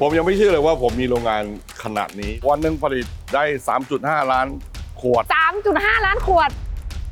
[0.00, 1.44] ผมยังไม่เชื่อเลยว่าผมมีโรงงาน
[1.82, 3.44] ขนาดนี้ วันหนึ่งผลิตได้
[3.88, 4.46] 3.5 ล้าน
[5.00, 5.22] ขวด
[5.64, 6.50] 3.5 ล้านขวด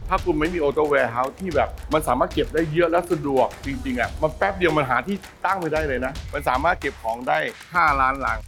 [0.09, 7.39] ถ้าคุณไม่มี auto warehouse ที่แบบมันสามารถเก็บได้เยอะและสะดวกจริงๆอะมันแป๊บเดียวมันหาที่ตั้งไม่ได้เลยนะ มันสามารถเก็บของได้
[7.71, 8.39] 5 ล้านลัง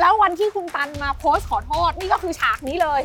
[0.00, 3.02] แล้ววันที่คุณตันมาโพสต์ขอโทษ นี่ก็คือฉากนี้เลย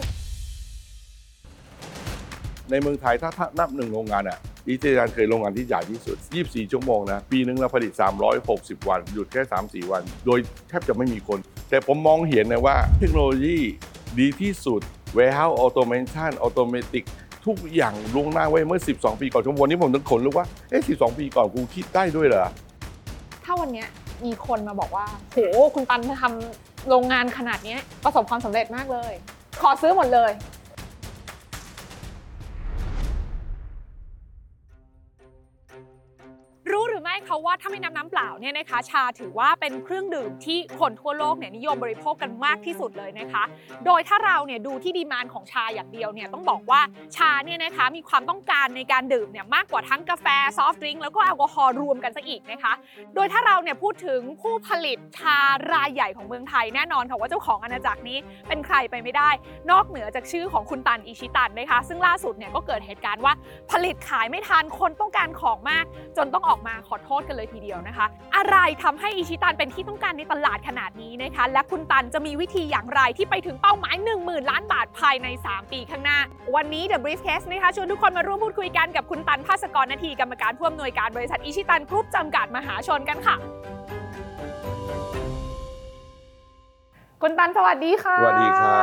[2.69, 7.91] ในเมืองไทยถ้าถ้านับหนึ่งโรงงานอะ อิชิตันก็คือโรงงานที่ใหญ่ที่สุด 24 ชั่วโมงนะ ปีหนึงเราผลิต
[8.39, 10.39] 360 วัน หยุดแค่ 3-4 วัน โดย
[10.69, 11.39] แทบจะไม่มีคน
[11.69, 13.57] แต่ผมมองเห็นนะว่าเทคโนโลยี
[14.19, 14.81] ดีที่สุด
[15.17, 17.03] warehouse automation automatic
[17.45, 22.47] ทุกอย่างล่วงหน้าไว้เมื่อ 12 ปีก่อนชั่วโมงนี้ผมถึงขนลุกว่า เอ๊ะ 12 ปีก่อนกูคิดได้ด้วยเหรอ
[23.43, 23.85] ถ้าวันนี้
[24.25, 25.39] มีคนมาบอกว่า โห
[25.75, 29.13] คุณตันทำโรงงานขนาดนี้ประสบความสำเร็จมากเลย
[29.61, 30.31] ขอซื้อหมดเลย
[37.07, 43.43] รู้หรือไม่คะว่าถ้าไม่นับน้ำเปล่าเนี่ยนะคะชาถือว่าเป็นเครื่องดื่มที่คนทั่วโลกเนี่ยนิยมบริโภคกันมากที่สุดเลยนะคะ
[43.85, 46.81] โดยถ้าเราเนี่ยดูที่ demand ของชาอย่างเดียวเนี่ยต้องบอกว่า
[47.15, 50.27] ชาเนี่ยนะคะมีความต้องการในการดื่มเนี่ยมากกว่าทั้งกาแฟ
[50.57, 52.73] soft drink แล้วก็แอลกอฮอล์รวมกันซะอีกนะคะ
[53.15, 55.37] โดยถ้าเราเนี่ยพูดถึงผู้ผลิตชา
[55.73, 59.29] รายใหญ่ของเมืองไทยแน่นอนค่ะว่าเจ้าของอาณาจักรนี้เป็นใครไปไม่ได้
[59.71, 63.33] นอกเหนือจากชื่อของคุณตันอิชิตันนะคะ ซึ่งล่าสุดเนี่ยก็เกิดเหตุการณ์ว่า
[63.71, 65.85] ผลิตขายไม่ทันคนต้องการของมาก
[66.17, 76.19] จนต้องออกมาขอโทษกันเลยทีเดียวนะคะ อะไรทำให้อิชิตันเป็นที่ต้องการในตลาดขนาดนี้นะคะ และคุณตันจะมีวิธีอย่างไรที่ไปถึงเป้าหมาย 10,000 ล้านบาทภายใน 3 ปีข้างหน้า
[76.55, 83.37] วันนี้ The Briefcase นะคะชวนทุกคนมาร่วมพูดคุยกันกับคุณตันภาสกรนาทีกรรมการผู้อำนวยการบริษัทอิชิตันกรุ๊ปจำกัดมหาชนกันค่ะ
[87.21, 88.75] คุณตันสวัสดีค่ะสวัสดีครั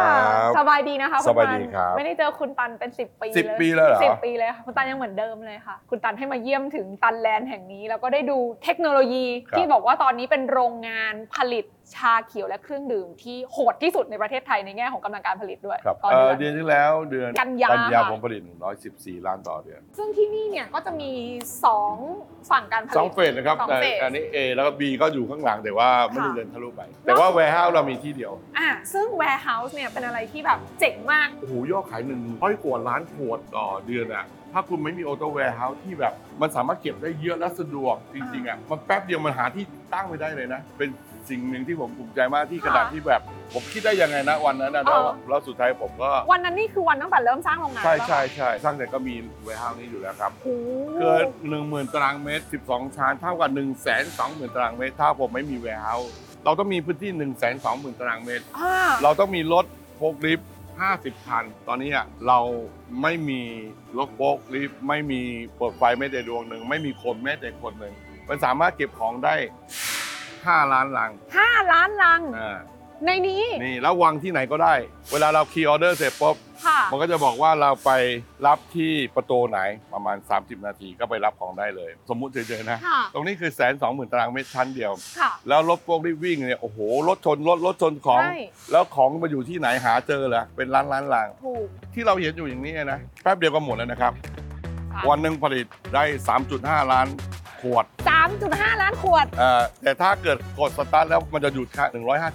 [0.48, 18.40] บสบายดีนะคะคุณสตันบายดีครับไม่ได้เจอคุณตันเป็น 10 ปีสิบปีแล้วเหรอสิบปีเลยค่ะคุณตันยังเหมือนเดิมเลยค่ะ คุณตันให้มาเยี่ยมถึงตันแลนด์แห่งนี้ แล้วก็ได้ดูเทคโนโลยีครับที่บอกว่าตอนนี้เป็นโรงงานผลิตชาเขียวและเครื่องดื่มที่โหดที่สุดในประเทศไทยในแง่ของกำลังการผลิตด้วยครับตอนเอ่อเดือนเดือนที่แล้วเดือนกันยากันยาค่ะ ผมผลิต
[18.84, 21.10] 114 ล้านต่อเดือนซึ่งที่นี่เนี่ยก็จะมี
[21.80, 35.02] 2 ฝั่งการผลิต สองเฟสนะครับสองแต่เฟส อันนี้ A แล้วก็ B ก็อยู่ข้างหลังแต่ว่าไม่ได้ค่ะเดินทะลุไป แต่ว่า warehouse เรามีที่เดียว อะซึ่ง warehouse เนี่ยเป็นอะไรที่แบบเจ๋งมาก โอ้โหยอดขายหนึ่งร้อยกว่าล้านขวดต่อเดือนอะถ้าคุณไม่มี
[35.08, 40.88] auto warehouse ที่แบบ มันสามารถเก็บได้เยอะและสะดวกจริงๆอะมันแป๊บเดียวมันหาที่ตั้งไม่ได้เลยนะ เป็น
[41.28, 43.22] สิ่งหนึ่งที่ผมภูมิใจมากที่ขนาดค่ะที่แบบ
[43.54, 50.70] ผมคิดได้ยังไงนะวันนั้นนะเอแล้วอแล้วสุดท้ายผมก็ วันนั้นนี่คือวันตั้งแต่เริ่มสร้างโรงงานใช่ปะใช่ใช่สร้างแต่ก็มี warehouse นี้อยู่แล้วครับ โอ้โห
[51.00, 56.10] เกินหนึ่งหมื่นตารางเมตร 12 ชั้นเท่ากับ1นึ่งแสนสองหมื่นตารางเมตร ถ้าผมไม่มี warehouse
[56.44, 59.64] เราต้องมีพื้นที่1นึ่งแสนสองหมื่นตารางเมตร อ่าเราต้องมีรถ
[59.96, 60.50] โฟล์คลิฟต์
[60.86, 62.38] 50 คัน ตอนนี้อะเรา
[63.02, 63.40] ไม่มี
[63.98, 65.20] รถโฟล์คลิฟต์ไม่มี
[65.56, 67.94] เปิดไฟแม้แต่ดวงหนึ่ง ไม่มีคนแม้แต่คนหนึ่ง
[68.28, 69.34] มันสามารถเก็บของได้
[70.52, 72.58] 5 ล้านลังห้าล้านลัง อ่า
[73.06, 74.74] ในนี้นี่แล้ววางที่ไหนก็ได้
[75.12, 77.90] เวลาเราคีย์ออเดอร์เสร็จปุ๊บค่ะ มันก็จะบอกว่าเราไป
[78.46, 79.60] รับที่ประตูไหน
[79.92, 86.78] ประมาณ 30 นาทีก็ไปรับของได้เลย สมมุติเฉยๆนะ ค่ะ ตรงนี้คือแสนสองหมื่นตารางเมตรชั้นเดียว ค่ะ แล้วรถพวกที่วิ่งเนี่ยโอ้โห
[87.08, 88.36] รถชนรถรถชนของ ใช่
[88.72, 94.12] แล้วของมาอยู่ที่ไหนหาเจอเหรอเป็นล้านล้านลัง ถูก ที่เราเห็นอยู่อย่างนี้นะแป๊บเดียวก็หมดแล้วนะครับ
[94.92, 96.04] ค่ะวันหนึ่งผลิตได้
[96.48, 97.06] 3.5 ล้าน
[97.64, 97.84] ขวด
[98.32, 101.84] 3.5 ล้านขวด เอ่อแต่ถ้าเกิดกดสตาร์ทแล้วมันจะหยุดแค่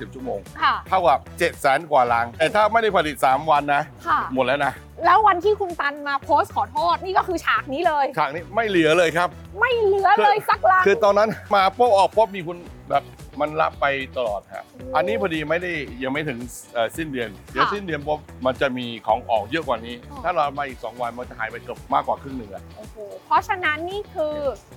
[0.10, 4.74] 150 ชั่วโมง ค่ะ เท่ากับ7แสนกว่าลัง แต่ถ้าไม่ได้ผลิต 3 วันนะ ค่ะ หมดแล้วนะ
[5.06, 9.30] แล้ววันที่คุณตันมาโพสต์ขอโทษนี่ก็คือฉากนี้เลย ฉากนี้ไม่เหลือเลยครับ
[9.60, 12.58] ไม่เหลือเลยสักลัง คือตอนนั้นมาปุ๊บออกปุ๊บมีคุณ
[12.90, 13.04] แบบ
[13.42, 13.86] มันรับไป
[14.18, 15.72] ตลอดฮะโอ้อันนี้พอดีไม่ได้
[16.04, 16.40] ยังไม่ถึง
[16.74, 24.36] เอ่อสิ้นเดือน เดี๋ยวค่ะสิ้นเดือนปุ๊บมันจะมีของออกเยอะกว่านี้อ๋อถ้าเรามาอีก 2 วันมันจะหายไปเกือบมากกว่าครึ่งหนึ่งอะโอ้โหเพราะฉะนั้นนี่คือ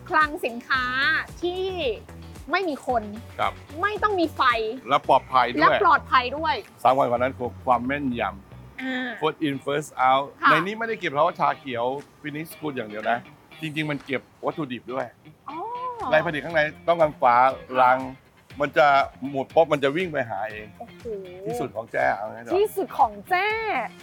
[0.08, 0.84] คลังสินค้า
[1.42, 1.64] ที่
[2.50, 3.02] ไม่มีคน
[3.38, 3.52] ครับ
[3.82, 4.42] ไม่ต้องมีไฟ
[4.88, 11.84] และปลอดภัยและด้วยปลอดภัยด้วยสามวันกว่านั้นคือความแม่นยอ่าำ first in first out ค่ะในนี้ไม่ได้เก็บเฉพาะชาเขียว
[12.20, 13.18] ฟินิชกูดอย่างเดียวนะ
[13.60, 15.06] จริง ๆ มันเก็บวัตถุดิบด้วย
[15.50, 15.58] อ๋อ
[16.12, 17.34] ในผลิตข้างในต้องการฝา
[17.82, 17.98] ลัง
[18.60, 18.86] มันจะ
[19.30, 21.04] หมดปุ๊บมันจะวิ่งไปหาเอง โอ้โห
[21.46, 23.48] ที่สุดของแจ้เอาไงเถอะที่สุดของแจ้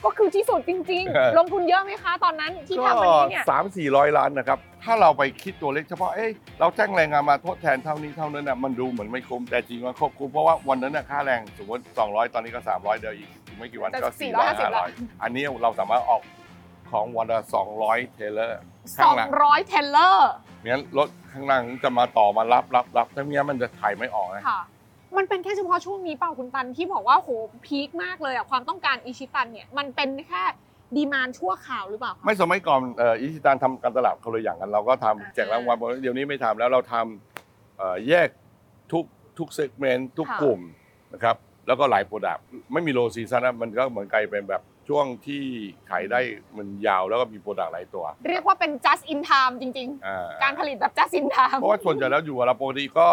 [0.05, 16.21] ก็คือที่สุดจริง เออ ๆ ลงทุนเยอะไหมคะตอนนั้นที่ก็ทำอันนี้เนี่ย สามสี่ร้อยล้านนะครับ ถ้าเราไปคิดตัวเลขเฉพาะ เอ้ยเราแจ้งแรงงานมาทดแทนเท่านี้เท่านั้นน่ะมันดูเหมือนไม่คุ้มแต่จริงมันครบคุ้มเพราะว่าวันนั้นน่ะค่าแรงสมมติ200 ตอนนี้ก็ 300 เดียวอีกอีกไม่กี่วันจะก็450 400 500 อันนี้เราสามารถออก
[16.91, 17.39] ของวันละ
[17.77, 18.59] 200 trailer
[18.97, 20.31] ข้างหลัง200 trailer
[20.65, 24.61] งั้นรถ ข้างหลังจะมาต่อมารับรับรับถ้าไม่งั้นมันจะถ่ายไม่ออกนะค่ะ
[25.17, 27.29] มันเป็นแค่เฉพาะช่วงนี้เปล่าคุณตันที่บอกว่าโห
[27.65, 30.43] peak มากเลยอะความต้องการอิชิตันเนี่ยมันเป็นแค่
[30.95, 38.29] demand ชั่วคราวหรือเปล่าคะ ไม่สมัยก่อนเอ่ออิชิตันทำการตลาดคนละอย่างกัน เราก็ทำอ่าแจกรางวัลเดี๋ยวนี้ไม่ทำแล้วเราทำเอ่อแยก
[38.91, 39.03] ทุก
[39.37, 40.59] ทุก segment ทุกค่ะ กลุ่ม
[41.13, 41.35] นะครับ
[41.67, 45.43] แล้วก็หลาย productไม่มี low season นะมันก็เหมือนกลายเป็นแบบ ช่วงที่
[45.89, 46.19] ขายได้
[46.57, 53.07] มันยาวแล้วก็มี product หลายตัว เรียกว่าเป็น just in time จริง อ่ๆการผลิตแบบ just in time เพราะว่าส่วนใหญ่แล้วอยู่กับเราปกติก็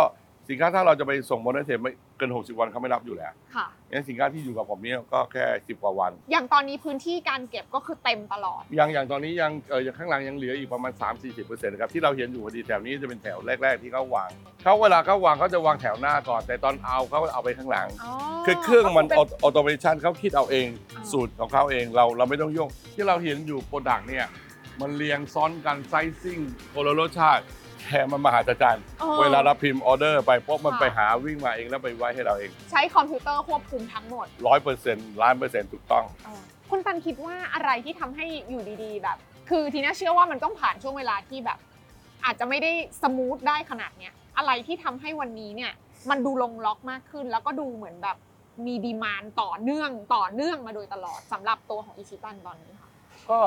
[0.49, 10.93] สินค้าถ้าเราจะไปส่ง modern trade ไม่เกิน 60 วันเขาไม่รับอยู่แล้วค่ะ งั้นสินค้าที่อยู่กับผมเนี่ยก็แค่ 10 กว่าวัน อย่างตอนนี้พื้นที่การเก็บก็คือเต็มตลอด อย่างอย่างตอนนี้ยังเอออย่างข้างหลังยังเหลืออีกประมาณ
[11.29, 14.31] 3-40%นะครับที่เราเห็นอยู่พอดีแถวนี้จะเป็นแถวแรก ๆ ที่เขาวาง
[14.63, 17.87] เขาเวลาเขาวางเขาจะวางแถวหน้าก่อน แต่ตอนเอาเขาเอาไปข้างหลัง
[18.47, 24.27] คือเครื่องมันก็ automation เขาคิดเอาเองอ่าสูตรของเขาเองเราเราไม่ต้องยุ่งที่เราเห็นอยู่ product เนี่ย
[24.81, 27.45] มันเรียงซ้อนกัน sizing คนละรสชาติ
[27.87, 36.05] แค่มันมหัศจรรย์ออเวลาเราพิมพ์ออเดอร์ไปปุ๊บมันค่ะไปหาวิ่งมาเองแล้วไปไว้ให้เราเองใช้คอมพิวเตอร์ควบคุมทั้งหมดร้อยเปอร์เซ็นต์ล้านเปอร์เซ็นต์ถูกต้อง
[36.71, 39.19] คุณตันคิดว่าอะไรที่ทำให้อยู่ดีๆ แบบ
[39.51, 41.59] คือทีน่าเชื่อว่ามันต้องผ่านช่วงเวลาที่แบบ
[42.25, 42.73] อาจจะไม่ได้
[43.03, 45.73] smooth ได้ขนาดเนี้ยอะไรที่ทำให้วันนี้เนี่ย
[46.11, 48.17] มันดูลงล็อกมากขึ้น แล้วก็ดูเหมือนแบบ
[48.67, 52.91] มี demand ต่อเนื่องต่อเนื่องมาโดยตลอดสำหรับตัวของอิชิตันตอนนี้ค่ะ
[53.31, 53.41] ก็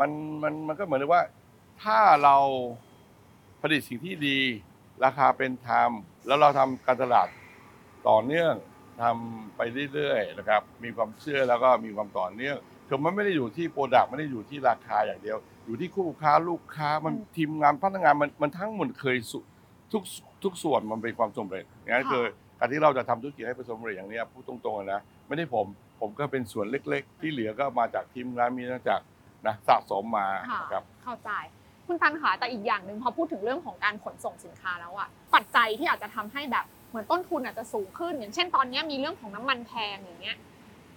[0.00, 0.10] มัน
[0.42, 1.22] มันมันก็เหมือนกับว่า
[1.84, 2.36] ถ้าเรา
[3.66, 4.38] ผลิตสิ่งที่ดี
[5.04, 5.90] ราคาเป็นธรรม
[6.26, 7.28] แล้วเราทำการตลาด
[8.08, 8.54] ต่อเนื่อง
[9.02, 9.60] ทำไป
[9.92, 12.56] เรื่อยๆนะครับ มีความเชื่อแล้วก็มีความต่อเนื่อง
[12.88, 19.38] คือมันไม่ได้อยู่ที่ product ไม่ได้อยู่ที่ราคาอย่างเดียว อยู่ที่คู่ค้าลูกค้ามันอืมทีมงานพนักงานมันมันทั้งหมดเคยสุ
[19.92, 20.02] ทุก
[20.42, 22.24] ทุกส่วนมันเป็นความสำเร็จงั้นค่ะคือ
[22.58, 25.66] การที่เราจะทำธุรกิจให้ประสบความสำเร็จอย่างเนี้ยพูดตรงๆนะไม่ได้ผม
[26.00, 29.00] ผมก็เป็นส่วนเล็ก ๆ ที่เหลือก็มาจากทีมงานมีมาจาก
[29.46, 31.30] นะสะสมมาค่ะนะครับเข้าใจ
[31.86, 40.36] คุณตันค่ะแต่อีกอย่างหนึ่งพอพูดถึงเรื่องของการขนส่งสินค้าแล้วอะปัจจัยที่อาจจะทำให้แบบเหมือนต้นทุนอาจจะสูงขึ้น อย่างเช่นตอนนี้มีเรื่องของน้ำมันแพงอย่างเงี้ย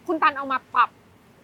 [0.07, 0.89] คุณตันเอามาปรับ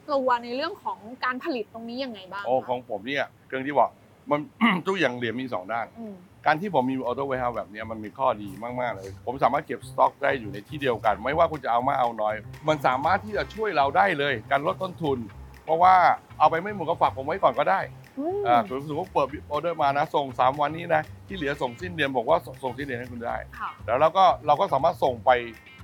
[0.10, 3.90] ตัวในเรื่องของการผลิตตรงนี้ยังไงบ้างโอ้คะของผมเนี่ยเครื่องที่บอก
[4.32, 4.40] มัน
[4.88, 6.16] ทุกอย่างเหรียญมีสองด้านอืม
[6.46, 8.50] การที่ผมมีออโต้เว r เฮาแบบเนี้ยมันมีข้อดี
[8.82, 12.36] มาก ๆ เลย ผมสามารถเก็บสต็อกได้อยู่ในที่เดียวกัน ไม่ว่าคุณจะเอามากเอาน้อย
[12.68, 15.18] มันสามารถที่จะช่วยเราได้เลย การลดต้นทุน
[15.66, 15.96] เพราะว่า
[16.40, 17.80] เอาไปไม่หมดก็ฝากผมไว้ก่อนก็ได้
[18.20, 25.32] อืมอ่าสมมติว่าเปิดออเดอร์มานะ ส่ง 3 วันนี้นะ ที่เหลือส่งสิ้นเดือนบอกว่าส่งส่งสิ้นเดือนให้คุณได้ค่ะแล้วเราก็เราก็สามารถส่งไป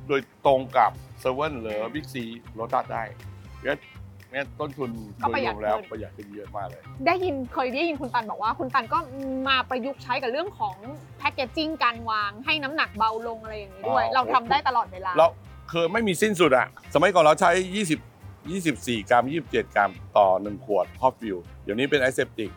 [0.08, 2.24] โดยตรงกับเซเว่นหรือบิ๊กซี
[2.54, 3.04] โลตัสได้
[3.66, 3.80] งั้น
[4.34, 4.90] งั้นต้นทุน
[5.22, 8.98] ก็โดยระยหยัรดวมแล้วประหยัดขึ้นประหยัดขึ้นเยอะมากเลย ได้ยินเคยได้ยินคุณตันบอกว่า คุณตันก็
[9.48, 10.76] มาประยุกต์ใช้กับเรื่องของ
[11.18, 15.28] packaging การวางให้น้ำหนักเบาลงอะไรอย่างนี้ด้วยอ๋อเราทำได้ตลอดเวลาเรา
[15.72, 17.52] คือไม่มีสิ้นสุดอะสมัยก่อนเราใช้
[17.88, 18.11] 20
[18.50, 22.52] 24 กรัม 27 กรัมต่อ 1 ขวด hot fill เดี๋ยวนี้เป็น aseptic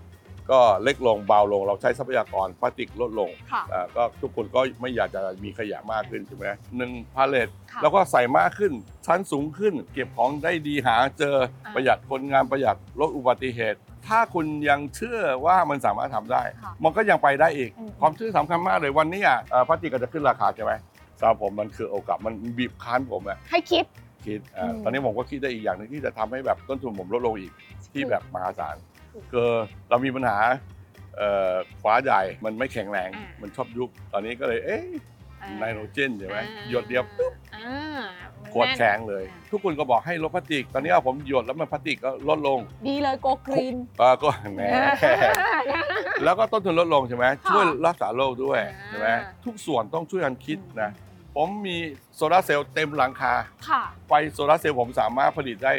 [0.52, 6.44] ก็เล็กลงเบาลง เราใช้ทรัพยากรพลาสติกลดลงค่ะ อ่าก็ทุกคนก็ไม่อยากจะมีขยะมากขึ้นใช่ไหม
[6.76, 8.72] หนึ่งพาเลตค่ะแล้วก็ใส่มากขึ้น
[9.06, 20.72] ชั้นสูงขึ้น เก็บของได้ดีหาเจออ่าประหยัดคนงานประหยัดลดอุบัติเหตุ ถ้าคุณยังเชื่อว่ามันสามารถทำได้ ค่ะ มันก็ยังไปได้อีก อืม ความเชื่อสำคัญมากเลยวันนี้อะเอ่อพลาสติกก็จะขึ้นราคาใช่ไหม
[21.18, 23.84] สำหรับผมมันคือโอกาสมันบีบคั้นผมอะให้คิด
[24.26, 27.52] คิดอ่าอืมตอนนี้ผมก็คิดได้อีกอย่างหนึงที่จะทำให้แบบต้นทุนผมลดลงอีก
[27.92, 28.76] ที่คือแบบมหาศาล
[29.12, 29.50] คือคือ
[29.88, 30.38] เรามีปัญหา
[31.16, 34.84] เอ่อฟ้าใหญ่มันไม่แข็งแรงอ่ามั มันชอบยุบตอนนี้ก็เลยเอ๊ะ
[35.42, 38.02] อ่าไนโตรเจนใช่ไหมอ่าหยดเดียวปุ๊บอ่า
[38.40, 44.62] มันขวดมันแข็งเลยอ่าทุกคนก็บอกให้ลดพลาสติก ตอนนี้เอาผมหยดแล้วมันพลาสติกก็ลดลงดีเลย go green เออก็แหม
[46.24, 49.08] แล้วก็ต้นทุนลดลงใช่ไหมค่ะช่วยรักษาโลกด้วยอ่าใช่ไหม
[49.44, 50.90] ทุกส่วนต้องช่วยกันคิดนะ
[51.36, 51.76] ผมมี
[52.14, 53.34] โซลาร์เซลล์เต็มหลังคา
[53.68, 55.74] ค่ะ ไฟโซลาร์เซลล์ผมสามารถผลิตได้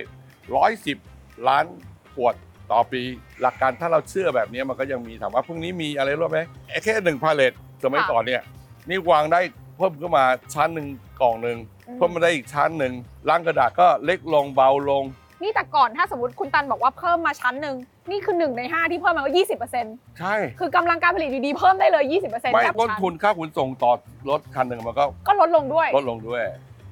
[0.91, 1.65] 110 ล้าน
[2.13, 2.35] ขวด
[2.71, 3.01] ต่อปี
[3.41, 8.41] หลักการถ้าเราเชื่อแบบนี้มันก็ยังมีถามว่าพรุ่งนี้มีอะไรรู้ไหมไอ้แค่หนึ่งพาเลตสมัยค่ะก่อนเนี่ย
[8.89, 9.41] นี่วางได้
[9.77, 10.87] เพิ่มขึ้นมาชั้นหนึ่ง
[11.21, 11.57] กล่องหนึ่ง
[11.87, 12.93] อืมเพิ่มมาได้อีกชั้นหนึ่ง
[13.29, 15.03] ล้างกระดาษก็เล็กลงเบาลง
[15.45, 17.75] นี่แต่ก่อนถ้าสมมติคุณตันบอกว่าเพิ่มมาชั้นหนึ่ง
[18.11, 23.91] นี่คือหนึ่งในห้าที่เพิ่มมาก็ยี่สิบเปอร์เซ็นต์ใช่ คือกำลังการผลิตอยู่ดีเพิ่มได้เลยยี่สิบเปอร์เซ็นต์ไม่ต้นทุนค่าขนส่งต่อ
[24.29, 26.43] รถคันหนึ่งมันก็ก็ลดลงด้วย ลดลงด้วย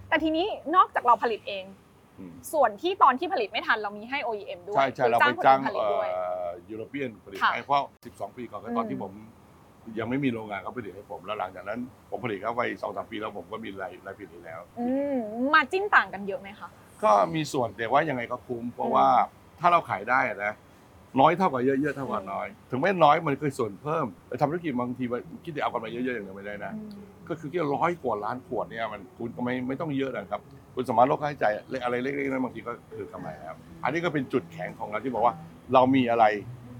[0.09, 0.45] แต่ทีนี้
[0.75, 1.63] นอกจากเราผลิตเอง
[2.19, 6.07] อืมส่วนที่ตอนที่ผลิตไม่ทันเรามีให้ OEM ด้วยใช่ใช่คือเราไปคนจ้างอื่นผลิตด้วย
[6.69, 7.83] ยุโรเปียนผลิตค่ะให้เพราะ
[8.13, 9.13] 12 ปีก่อนก็ตอนอืมที่ผม
[9.99, 11.79] ยังไม่มีโรงงานเขาผลิตให้ผมแล้วหลังจากนั้น
[12.09, 15.15] ผมผลิตเข้าไปสองสามปีแล้วผมก็มีรายรายผลิตแล้ว อืม
[15.53, 16.69] มาจิ้นต่างกันเยอะไหมคะ
[17.05, 19.07] ก็มีส่วนแต่ว่ายังไงก็คุ้มเพราะว่า
[19.59, 20.53] ถ้าเราขายได้อะนะ
[21.19, 26.73] น้อยเท่ากับเยอะเยอะเท่ากับน้อย ถึงแม้น้อยมันคือส่วนเพิ่มแต่ทำธุรกิจบางทีมันคิดจะเอากำไรเยอะ ๆ อย่างเดียวไม่ได้นะ
[27.29, 30.41] ก็คือที่ร้อยกว่าล้านขวดเนี่ยมันคุณก็ไม่ไม่ต้องเยอะนะครับ
[30.75, 35.33] คุณสามารถลดค่าใช้จ่ายเล็กอะไรเล็กๆนั้นบางทีก็คือกำไรแล้วอันนี้ก็เป็นจุดแข็งของเราที่บอกว่า
[35.73, 36.25] เรามีอะไร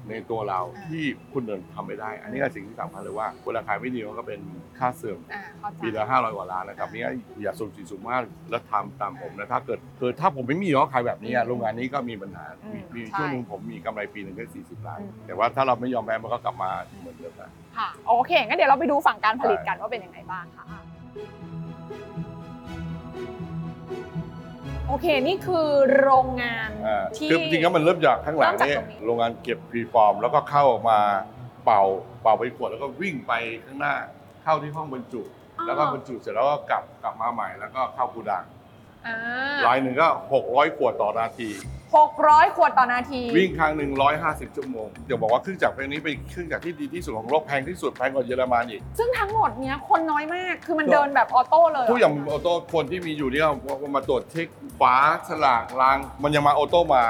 [0.09, 4.39] ในตัวเราอ่าที่คุณเดินทำไม่ได้ อันนี้ก็สิ่งที่สำคัญเลยว่าเวลาขายไม่ดีมันก็เป็น
[4.79, 7.03] ค่าเสื่อม อ่าเข้าใจ ปีละห้าร้อยกว่าล้านนะครับนี่
[7.41, 8.19] อย่าสุ่มสี่สุ่มห้า
[8.49, 16.69] แล้วทำตามผมนะถ้าเกิดคือถ้าผมไม่มียอดขายแบบนี้อะโรงงานนี้ก็มีปัญหามีมีช่วงหนึงผมมีกำไรปีหนึ่งแค่สี่สิบล้านแต่ว่าถ้าเราไม่ยอมแพ้มันก็กลับมา
[16.99, 20.65] เหมือนเดิมนะ ค่ะ โอเคงั้นเดี๋ยวเราไปดูฝั่งการผลิตกันว่าเป็นยังไงบ้างค่ะ
[24.87, 25.67] โอเค นี่คือ
[25.99, 30.99] โรงงานอ่าที่ คือจริงๆแล้วมันเริ่มจากข้างหลังเริ่มจากนี่ตรงนี้ โรงงานเก็บพรีฟอร์ม แล้วก็เข้ามา
[31.65, 31.83] เป่า
[32.21, 33.33] เป่าไปขวดแล้วก็วิ่งไป
[33.65, 33.95] ข้างหน้า
[34.43, 35.21] เข้าที่ห้องบรรจุ
[35.65, 38.43] แล้วก็บรรจุเสร็จแล้วก็กลับกลับมาใหม่แล้วก็เข้ากูดัง
[39.07, 39.15] อ่า
[39.67, 40.07] ลายหนึ่งก็
[40.43, 41.49] 600 ขวดต่อนาที
[41.95, 43.91] หกร้อยขวดต่อนาที วิ่งครั้งหนึ่ง
[44.23, 53.47] 150 ชั่วโมงเดี๋ยวบอกว่าเครื่องจักรพวกนี้เป็นเครื่องจักรที่ดีที่สุดของโลกแพงที่สุดแพงกว่าเยอรมันอีก ซึ่งทั้งหมดเนี้ยคนน้อยมาก คือมันก็เดินแบบ auto เลยเหรอทุกอย่าง auto คนที่มีอยู่เนี่ย
[53.95, 54.47] มาตรวจเช็ค
[54.79, 54.95] ฝา
[55.27, 57.03] ฉลากราง มันยังมา auto มา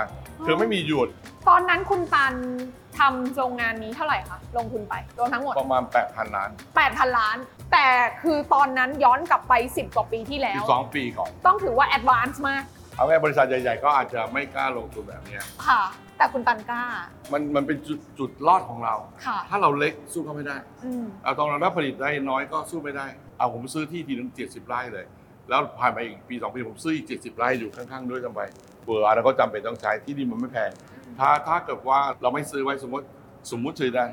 [0.46, 1.08] คือไม่มีหยุด
[1.50, 2.34] ตอนนั้นคุณตัน
[3.00, 6.50] ทำโรงงานนี้เท่าไหร่คะ ลงทุนไปรวมทั้งหมดประมาณ 8,000 ล้าน
[6.84, 7.38] 8,000 ล้าน
[7.74, 7.88] แต่
[8.22, 12.64] คือตอนนั้นย้อนกลับไป 10 กว่าปีที่แล้ว12ปีก่อน ต้องถือว่า advance มาก
[12.96, 15.82] เอาแค่บริษัทใหญ่ๆ ก็อาจจะไม่กล้าลงทุนแบบเนี้ยค่ะ
[16.18, 16.84] แต่คุณตันกล้า
[17.34, 25.06] มันมันเป็นจุดจุดรอดของเรา ค่ะ ถ้าเราเล็กสู้เขาไม่ได้ อืมเอาตอนเราผลิตได้น้อยก็สู้ไม่ได้ เอาผมซื้อที่ทีนึง70ไร่เลย
[25.50, 28.42] แล้วผ่านไปอีกปีสองปีผมซื้ออีก70ไร่อยู่ข้างๆด้วยจำไป
[28.84, 30.72] เบื่อแล้วก็จำเป็นต้องใช้ที่ดินมันไม่แพง
[31.20, 33.06] ถ้าถ้าเกิดว่าเราไม่ซื้อไว้สมมติ
[33.52, 34.06] สมมุติซื้อได้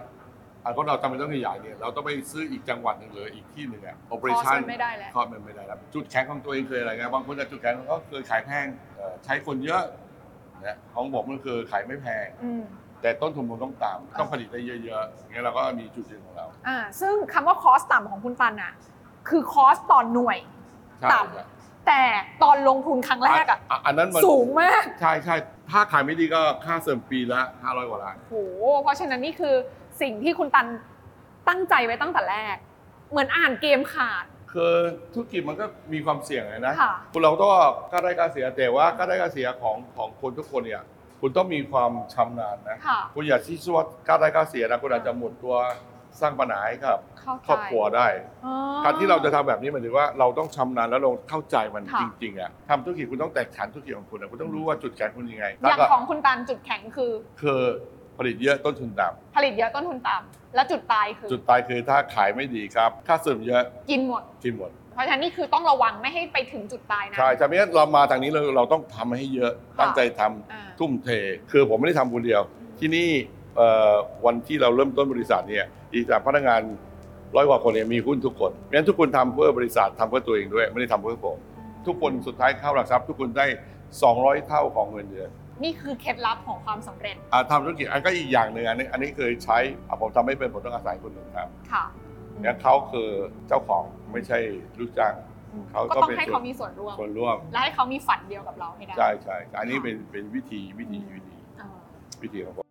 [0.64, 9.82] อันก็เราจำเป็นต้องขยายเนี่ยเราต้องไปซื้ออีกจังหวัดหนึ่งหรืออีกที่หนึ่งอะ operation มันไม่ได้แล้ว คอมันไม่ได้แล้วจุดแข็งของตัวเองเคยอะไรไงบางคนจะจุดแข็งเขาเคยขายแพงเอ่อใช้คนเยอะ
[10.66, 12.62] นะของผมมันคือขายไม่แพง อืม
[13.02, 18.72] แต่ต้นทุนมันต้องต่ำต้องผลิตได้เยอะๆอย่างเงี้ยเราก็มีจุดยืนของเราอ่า ซึ่งคำว่าคอสต่ำของคุณตันอะ
[19.28, 20.38] คือคอสต่อหน่วย
[21.00, 22.02] ใช่ต่ำ แต่
[22.42, 25.36] ตอนลงทุนครั้งแรกอะะอันนั้นมันสูงมาก ใช่ใช่
[25.70, 28.34] ถ้าขายไม่ดีก็ค่าเสริมปีละ500กว่าล้าน โห
[28.82, 29.54] เพราะฉะนั้นนี่คือ
[30.02, 30.66] สิ่งที่คุณตัน
[31.48, 32.56] ตั้งใจไว้ตั้งแต่แรก
[33.10, 34.74] เหมือนอ่านเกมขาด คือ
[35.12, 37.50] ธุรกิจมันก็มีความเสี่ยงเลยนะค่ะ คุณเราต้อง
[37.90, 40.82] กล้าได้กล้าเสียแต่ว่ากล้าได้กล้าเสียของของคนทุกคนเนี่ย
[41.20, 45.56] คุณต้องมีความชำนาญนะค่ะ คุณอย่าที่สวดกล้าได้กล้าเสียนะคุณอาจจะหมดตัว
[46.20, 48.08] สร้างปัญหาให้กับเข้าใจครอบครัวได้
[48.46, 48.54] อ๋อ
[48.84, 57.62] การที่เราจะทำแบบนี้หมายถึงว่าเราต้องชำนาญแล้วเราเข้าใจมันค่ะ จริงๆอะทำธุรกิจคุณต้องแตกฉานธุรกิจของคุณอะคุณต้องรู้ว่าจุดแข็งคุณยังไงอแล้วย่างก็ของคุณตันจุดแข็งคือ คือ
[58.20, 71.08] ผลิตเยอะต้นทุนต่ผลิตเยอะต้นทุนต่ำแล้วจุดตายคือำจุดตายคือถ้าขายไม่ดีครับ ค่าเสริมเยอะกินหมด กินหมด เพราะฉะนั้นนี่คือต้องระวังไม่ให้ไปถึงจุดตายนะ ใช่จากนี้เรามาทางนี้เราเราต้องทำให้เยอะตั้งใจทำอ่า ทุ่มเท
[71.50, 72.42] คือผมไม่ได้ทำคนเดียว
[72.78, 73.08] ที่นี่
[73.56, 73.94] เอ่อ
[74.26, 76.62] วันที่เราเริ่มต้นบริษัทเนี่ยอีกจากพนักงาน
[77.36, 81.36] ร้อยกว่าคนเนี่ยมีหุ้นทุกคนงั้นทุกคนทำเพื่อบริษัททำเพื่อตัวเองด้วย ไม่ได้ทำเพื่อผม
[81.86, 83.46] ทุกคนสุดท้ายเข้าหลักทรัพย์ทุกคนได้
[83.96, 85.30] 200 เท่าของเงินเดือน
[85.62, 91.38] นี่คือเคล็ดลับของความสำเร็จอ่าทำธุรกิจอันก็อีกอย่างหนึ่งอันนี้อันนี้เคยใช้อะผมทำไม่เป็นผมต้องอาศัยคนอื่นท
[91.72, 93.08] ค่ะำงั้นเขาคือ
[93.48, 94.38] เจ้าของไม่ใช่
[94.78, 95.14] ลูกจ้าง
[95.72, 101.68] เขาก็ก็ต้องเป็น ให้ส่วนเขามีส่วนร่วม คนร่วมและให้เขามีฝันเดียวกับเราให้ได้ ใช่ใช่อันนี้เป็นเป็นวิธีวิธีวิธีอ่า
[102.22, 102.66] วิธีของผม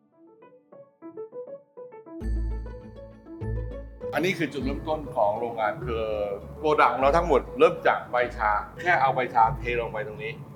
[4.14, 6.04] อันนี้คือจุดเริ่มต้นของโรงงานคือ
[6.60, 10.49] โปรดักต์เราทั้งหมดเริ่มจากใบชา แค่เอาใบชาเทลงไปตรงนี้อ่า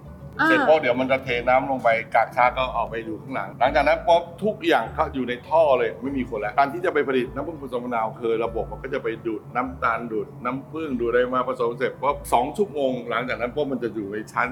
[0.46, 14.50] เสร็จพอเดี๋ยวมันจะเทน้ำลงไปกากชาก็เอาไปอยู่ข้างหลัง หลังจากนั้นป๊บทุกอย่างเข้าอยู่ในท่อเลยไม่มีคนแล้วการที่จะไปผลิตน้ำผึ้งผสมมะนาวคือระบบมันก็จะไปดูดน้ำตาลดูดน้ำผึ้งดูดอะไรมาผสมเสร็จป๊บสองชั่วโมง หลังจากนั้นป๊บมันจะอยู่ในชั้น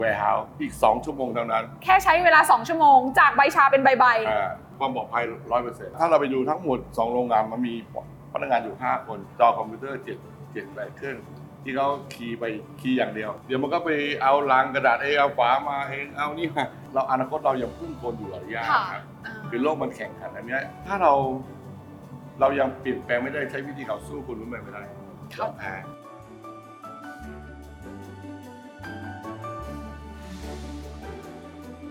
[0.00, 5.22] warehouse อีก 2 ชั่วโมงเท่านั้น แค่ใช้เวลา 2 ชั่วโมง จากใบชาเป็นใบใบอ่าความปลอดภัย
[5.52, 7.74] ร้อยเปอร์เซ็นต์ถ้าเราไปดูทั้งหมด 2 โรงงานมันมี
[8.32, 10.06] พนักงานอยู่ 5 คนจอคอมพิวเตอร์7
[10.54, 11.16] 7 8เครื่อง
[11.64, 12.44] ที่เขาคีย์ไป
[12.80, 13.90] คีย์อย่างเดียว เดี๋ยวมันก็ไป
[14.22, 21.12] เอาลังกระดาษเองเอาฝามาเองเอานี่มาเราอนาคตเรายังพึ่งคนอยู่หลายอย่างค่ะครับอ่าคือโลกมันแข่งขันอันเนี้ยถ้าเรา
[22.40, 24.82] เรายังเปลี่ยนแปลงไม่ได้ใช้วิธีเขาสู้คนรุ่นใหม่ไม่ได้
[25.38, 25.74] เราแพ้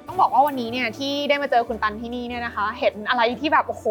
[0.07, 3.85] ต้องบอกว่าวันนี้เนี่ยที่ได้มาเจอคุณตันที่นี่เนี่ยนะคะ เห็นอะไรที่แบบโอ้โห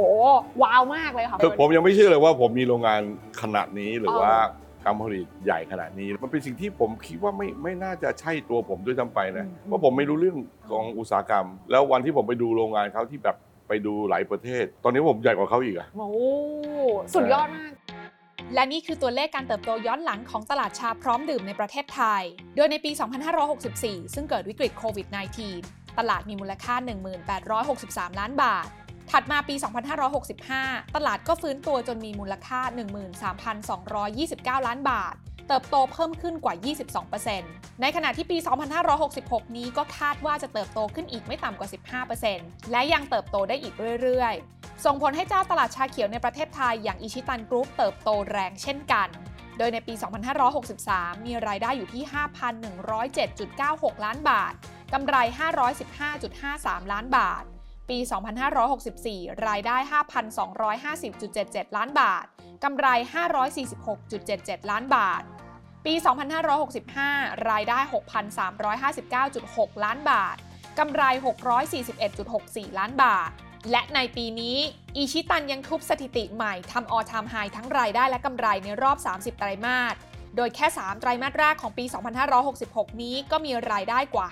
[0.63, 3.01] ว้าวมากเลยค่ะคือผมยังไม่เชื่อเลยว่าผมมีโรงงาน
[3.41, 4.35] ขนาดนี้หรืออ๋อว่า
[4.85, 10.37] การผลิตใหญ่ขนาดนี้ มันเป็นสิ่งที่ผมคิดว่าไม่ไม่น่าจะใช่ตัวผมด้วยซ้ำไปนะเพราะผมไม่รู้เรื่อง
[10.71, 13.37] ของอุตสาหกรรม แล้ววันที่ผมไปดูโรงงานเขาที่แบบ
[13.69, 16.11] ไปดูหลายประเทศ ตอนนี้ผมใหญ่กว่าเขาอีกอะโอ้
[17.15, 17.73] สุดยอดมาก
[18.55, 22.23] และนี่คือตัวเลขการเติบโตย้อนหลังของตลาดชาพร้อมดื่มในประเทศไทย
[22.57, 22.91] โดยในปี
[23.53, 25.07] 2564 ซึ่งเกิดวิกฤตโควิด
[25.53, 26.75] -19 ตลาดมีมูลค่า
[27.49, 28.67] 1863 ล้านบาท
[29.13, 29.55] ถัดมาปี
[30.25, 32.61] 2565 ตลาดก็ฟื้นตัวจนมีมูลค่า
[34.05, 35.15] 13,229 ล้านบาท
[35.49, 36.55] เติบโตเพิ่มขึ้นกว่า
[37.19, 38.37] 22%ในขณะที่ปี
[38.97, 41.69] 2566 นี้ก็คาดว่าจะเติบโตขึ้นอีกไม่ต่ำกว่า
[42.15, 49.09] 15%และยังเติบโตได้อีกเรื่อยๆ ส่งผลให้เจ้าตลาดชาเขียวในประเทศไทยอย่างอิชิตันกรุ๊ปเติบโตแรงเช่นกัน
[49.59, 49.95] โดยในปี
[50.61, 52.03] 2563 มีรายได้อยู่ที่
[53.25, 54.53] 5,107.96 ล้านบาท
[54.93, 55.17] กำไร
[56.05, 57.45] 515.53 ล้านบาท
[57.93, 57.99] ปี
[58.73, 59.77] 2564 รายได้
[61.01, 62.25] 5,250.77 ล้านบาท
[62.65, 62.87] กำไร
[63.79, 65.23] 546.77 ล้านบาท
[65.87, 65.95] ปี
[66.71, 67.79] 2565 รายได้
[68.83, 70.37] 6,359.6 ล้านบาท
[70.79, 71.03] กำไร
[71.91, 73.31] 641.64 ล้านบาท
[73.71, 74.59] และในปีนี้
[74.97, 79.95] อิชิตันยังทุบสถิติใหม่ทำออทามไฮทั้งรายได้และกำไรในรอบ 30 ไตรมาส
[80.37, 81.85] โดยแค่ 3 ไตรมาสแรกของปี
[82.43, 84.27] 2566 นี้ก็มีรายได้กว่า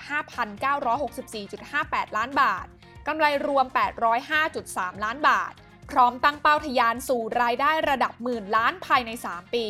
[0.91, 2.67] 5,964.58 ล้านบาท
[3.07, 3.65] กำไรรวม
[4.35, 5.53] 805.3 ล้านบาท
[5.91, 9.67] พร้อมตั้งเป้าทะยานสู่รายได้ระดับหมื่นล้านภายใน 3 ปี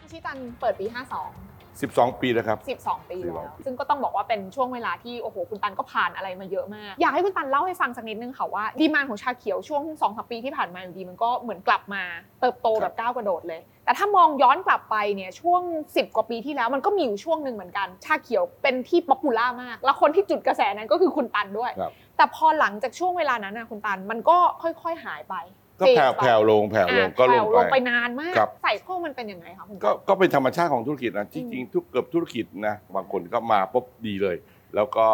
[0.00, 12.02] อิชิตันเปิดปี 52 12 ปีนะครับ 12 ปีแล้ว12ปีซึ่งก็ต้องบอกว่าเป็นช่วงเวลาที่โอ้โหคุณตันก็ผ่านอะไรมาเยอะมาก อยากให้คุณตันเล่าให้ฟังสักนิดนึงค่ะว่าดีมานของชาเขียวช่วง2อสปีที่ผ่านมาอยู่ดีมันก็เหมือนกลับมา
[12.40, 25.34] เติบโตแบบก้าวกระโดดเลย แต่ถ้ามองย้อนกลับไปเนี่ยช่วง 10 กว่าปีที่แล้วมันก็มีอยู่ช่วงหนึ่งเหมือนกัน ชาเขียวเป็นที่ป๊อปปูล่ามาก แล้วคนที่จุดกระแสนั้นก็คือคุณตันด้วยครับแต่พอหลังจากช่วงเวลานั้นนะคุณตันมันก็ค่อย ๆ หายไป
[25.80, 34.36] ก็แผ่วเฟดไปแผ่วลงแผ่วลงอะก็ลแผ่งวไปลงไปนานมากครับใส่ข้อมันเป็นยังไงคะคุณตันก็ก็เป็นธรรมชาติของธุรกิจนะจริงๆทุกเกือบธุรกิจนะบางคนก็มาปุ๊บดีเลย
[34.74, 35.06] แล้วก็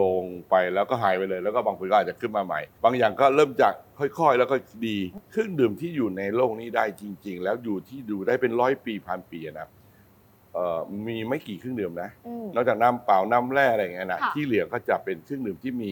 [0.00, 4.56] ลงไปแล้วก็หายไปเลย แล้วก็บางคนก็อาจจะขึ้นมาใหม่ บางอย่างก็เริ่มจากค่อยๆ แล้วก็
[4.86, 4.96] ดี
[5.30, 9.68] เครื่องดื่มที่อยู่ในโลกนี้ได้จริง ๆ แล้วอยู่ที่ดูได้เป็นร้อยปีพันปีนะ
[10.54, 15.90] เอ่อมีไม่กี่เครื่องดื่มนะอืมนอกจากน้ำเปล่าน้ำแร่อะไรอย่างเงี้ยนะค่ะที่เหลือก็จะเป็นเครื่องดื่มที่มี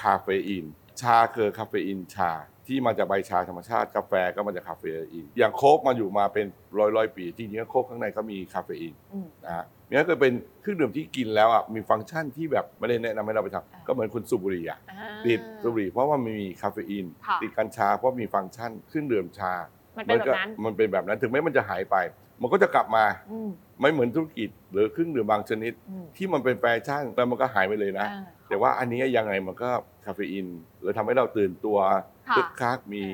[0.00, 0.64] คาเฟอีน
[1.00, 2.32] ชาคือคาเฟอีนชา
[2.68, 6.46] ที่มาจากใบชาธรรมชาติกาแฟก็มาจากคาเฟอีนอย่างโค้กมาอยู่มาเป็น
[6.78, 19.52] ร้อยร้อยๆปีจริงๆแล้วโค้กข้างในก็มีคาเฟอีนอืม นะฮะนี่ก็เป็นเครื่องดื่มที่กินแล้วอะมีฟังก์ชันที่แบบไม่ได้แนะนำให้เราไปทอ่าำก็เหมือนคุณสูบบุหรี่อะ อ่า ติดสูบบุหรี่เพราะว่ามันมีคาเฟอีน ค่ะ ติดกัญชาเพราะมีฟังก์ชันเครื่องดื่มชา
[19.96, 21.96] มันเป็นแบบก็นั้นมันเป็นแบบนั้นถึงแม้มันจะหายไป
[22.42, 29.70] มันก็จะกลับมาอืมไม่เหมือนธุรกิจ หรือเครื่องดื่มบางชนิด อืมที่มันเป็นแฟชั่นแล้วมันก็หายไปเลยนะ อ่า แต่ว่าอันนี้ยังไงมันก็
[30.04, 30.46] คาเฟอีน
[30.80, 31.78] หรือทำให้เราตื่นตัว
[32.28, 33.04] ค่ะคึกคักมี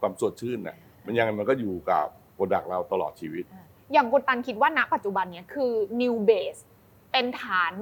[0.00, 0.76] ความสดชื่นน่ะ
[1.06, 3.44] มันยังไงมันก็อยู่กับ product เราตลอดชีวิต
[3.92, 6.60] อย่างคุณตันคิดว่าณปัจจุบันเนี่ยคือ new base
[7.12, 7.74] เป็นฐาน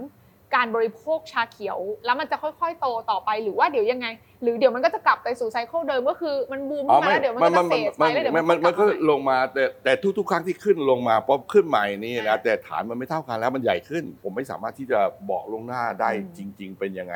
[0.54, 4.06] การบริโภคชาเขียว แล้วมันจะค่อยๆ โตต่อไปหรือว่าเดี๋ยวยังไง
[4.42, 15.00] หรือเดี๋ยวมันก็จะกลับไปสู่ไซเคิลเดิมก็คือมันบูมขึ้นมาแล้วเดี๋ยวมันก็จะเฟสไปแล้วเดี๋ยวมัมันนมันก็กลับาใหลงมาแต่แต่ทุกๆ ครั้งที่ขึ้นลงมาป๊อขึ้นใหม่นี่อ่านะแต่ฐานมันไม่เท่ากันแล้วมันใหญ่ขึ้น ผมไม่สามารถที่จะ
[15.30, 17.14] บอกลวงหน้าได้อืมจริง ๆ เป็นยังไง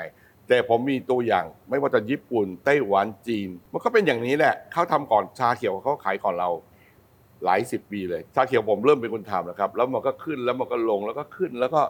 [0.49, 6.51] แต่ผมมีตัวอย่างไม่ว่าจะญี่ปุ่นไต้หวันจีน มันก็เป็นอย่างนี้แหละเขาทำก่อนชาเขียวเขาขายก่อนเรา
[7.45, 11.81] หลายสิบปีเลยชาเขียวผมเริ่มเป็นคนทำนะครับ แล้วมันก็ขึ้นแล้วมันก็ลงแล้วก็ขึ้นแล้วก็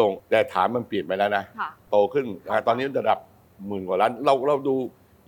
[0.00, 3.18] ลงแต่ฐานมันเปลี่ยนไปแล้วนะค่ะโตขึ้นนะตอนนี้ระดับ
[3.66, 4.76] หมื่นกว่าล้านเราเราดู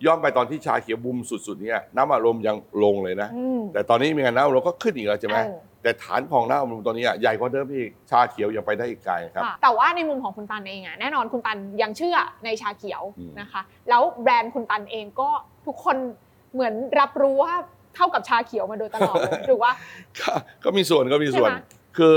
[0.04, 15.28] ย้อนไปตอนที่ชาเขียวบูมสุดๆเนี่ยน้ำอารมณ์ยังลงเลยนะอืมแต่ตอนนี้มีงานน้ำอารมณ์ก็ขึ้นอีกแล้วใช่ไหมเออ แต่ฐานของน้ำอารมณ์ตอนนี้อะใหญ่กว่าเดิมอีกชาเขียวยังไปได้อีกไกลครับ ค่ะแต่ว่าในมุมของคุณตันเองอะแน่นอนคุณตันยังเชื่อในชาเขียวอืม นะคะ แล้วแบรนด์คุณตันเองก็
[15.66, 15.96] ทุกคน
[16.54, 17.54] เหมือนรับรู้ว่า
[17.94, 19.70] เท่ากับชาเขียวมาโดยตลอดเลยหรือว่า
[20.20, 20.30] ก็
[20.64, 22.16] ก็มีส่วนก็มีส่วน ใช่ไหม คือ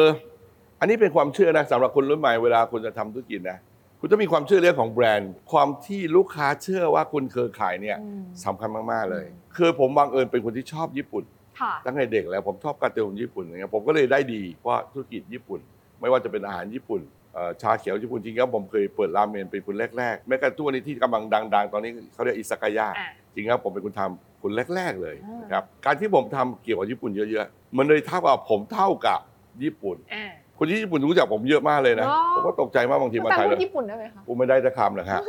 [0.80, 3.58] อันนี้เป็นความเชื่อนะสำหรับคนรุ่นใหม่เวลาคุณจะทำธุรกิจนะ
[4.00, 11.24] คุณต้องมีความเชื่อเรื่องของแบรนด์ ความที่ลูกค้าเชื่อว่าคุณเคยขายเนี่ยอืมสำคัญมาก ๆ เลยอืมคือผมบังเอิญเป็นคนที่ชอบญี่ปุ่น
[11.60, 15.60] ค่ะตั้งแต่เด็กแล้วผมชอบการ์ตูนญี่ปุ่นอย่างเงี้ยผมก็เลยได้ดีเพราะธุรกิจญี่ปุ่น
[16.00, 17.02] ไม่ว่าจะเป็นอาหารญี่ปุ่น
[17.34, 21.24] เอ่อชาเขียวญี่ปุ่นจริงๆแล้วผมเคยเปิดราเมนเป็นคนแรกๆแม้กระทั่งวันนี้ที่กำลัง
[21.56, 29.20] ดัง ๆ ตอนนี้เขาเรียกอิซากายะอะจริงๆแล้วผมเป็นคนทำคนแรก ๆเลยอ่านนะครับการที่ผมทำเกี่ยวกับญี่ปุ่นเยอะๆมันเลยเท่ากับผมเท่ากับ
[29.64, 35.22] ญี่ปุ่นอ่าคนที่ญี่ปุ่นรู้จักผมเยอะมากเลยนะว้าวผมก็ตกใจมากบางทีคุณมาตันไทยพูแล้วดญี่ปุ่นได้ไหมคะผมไม่ได้จะคำหรอกฮะ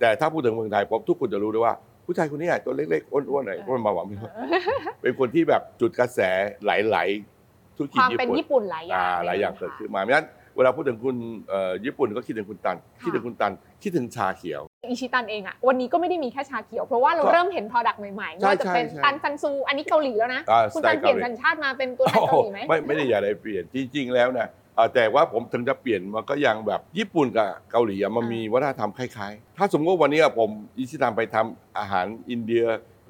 [0.00, 1.74] แต่ถ้าพูดถึงเมืองไทยผมทุกคนจะรู้ด้วยว่า
[2.10, 4.06] ผู้ชายคนนี้ตัวเล็กๆอ้วนๆหน่อยอ้วนมาหวัง
[5.02, 6.20] เป็นคนที่แบบจุดกระแส
[6.66, 11.16] หลายๆธุรคกิจวามญี่เป็นปุ่นญี่ปุ่นหลายอย่างอ่าหลายอย่างเกิดขึ้นมาเพราะฉะนั้นเวลาพูดถึงคุณ
[11.48, 32.64] เอ่อญี่ปุ่นก็คิดถึงคุณตัน คิดถึงคุณตัน คิดถึงชาเขียว อิชิตันเองอะวันนี้ก็ไม่ได้มีแค่ชาเขียว เพราะว่าเราก็เริ่มเห็น Product ใหม่ๆไม่ว่าจะเป็นใช่ใช่ตันซันซู อันนี้เกาหลีแล้วนะอ่าคุณสไตตันล์เปลี่ยนเกาหลีสัญชาติมาเป็นตัวแทนเกาหลีไหมไม่ไม่ได้อยากได้เปลี่ยนจริงๆแล้วนะเอ่อแต่ว่าผมถึงจะเปลี่ยนมันก็ยังแบบญี่ปุ่นกับเกาหลีอะมันอ่ามีมีวัฒนธรรมคล้ายๆ ถ้าสมมติว่าวันนี้อะผมอิชิตันไปทำอาหารอินเดีย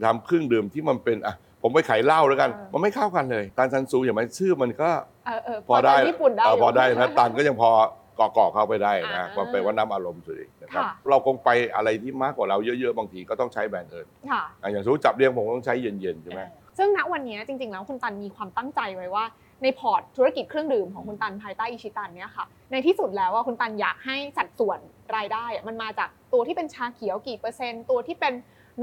[0.04, 4.90] ทำเครื่องดื่มที่มันเป็นอะผมไปขายเหล้าแล้วกันมันไม่เข้ากันเลยตันซันซูอย่างไรชื่อมันก็
[5.26, 7.70] เออเออพอได้จะญี่ปุ่นได้เออพอได้ยู่ นะตันก็ยังพอ
[8.16, 16.40] เกาะเกาะเข้าไปได้อ่านะก็แปลว่าน้ำอารมณ์สุดนะครับ ค่ะ เราคงไปอะไรที่มากกว่าเราเยอะๆ บางทีก็ต้องใช้แบรนด์อื่นค่ะ อะอย่างสมมติจับเรียงผมต้องใช้เย็นๆใช่ไหม
[16.78, 19.24] ซึ่งณวันนี้จริงๆแล้วคุณตันมีความตั้งใจไว้ว่า
[19.62, 24.78] ในพอร์ตธุรกิจเครื่องดื่มของคุณตันภายใต้อิชิตันเนี่ยค่ะในที่สุดแล้วว่าคุณตันอยากให้สัดส่วน
[25.16, 28.34] รายได้อะมันมาจากตัวที่เป็นชาเขียวกี่เปอร์เซ็นต์ตัวที่เป็น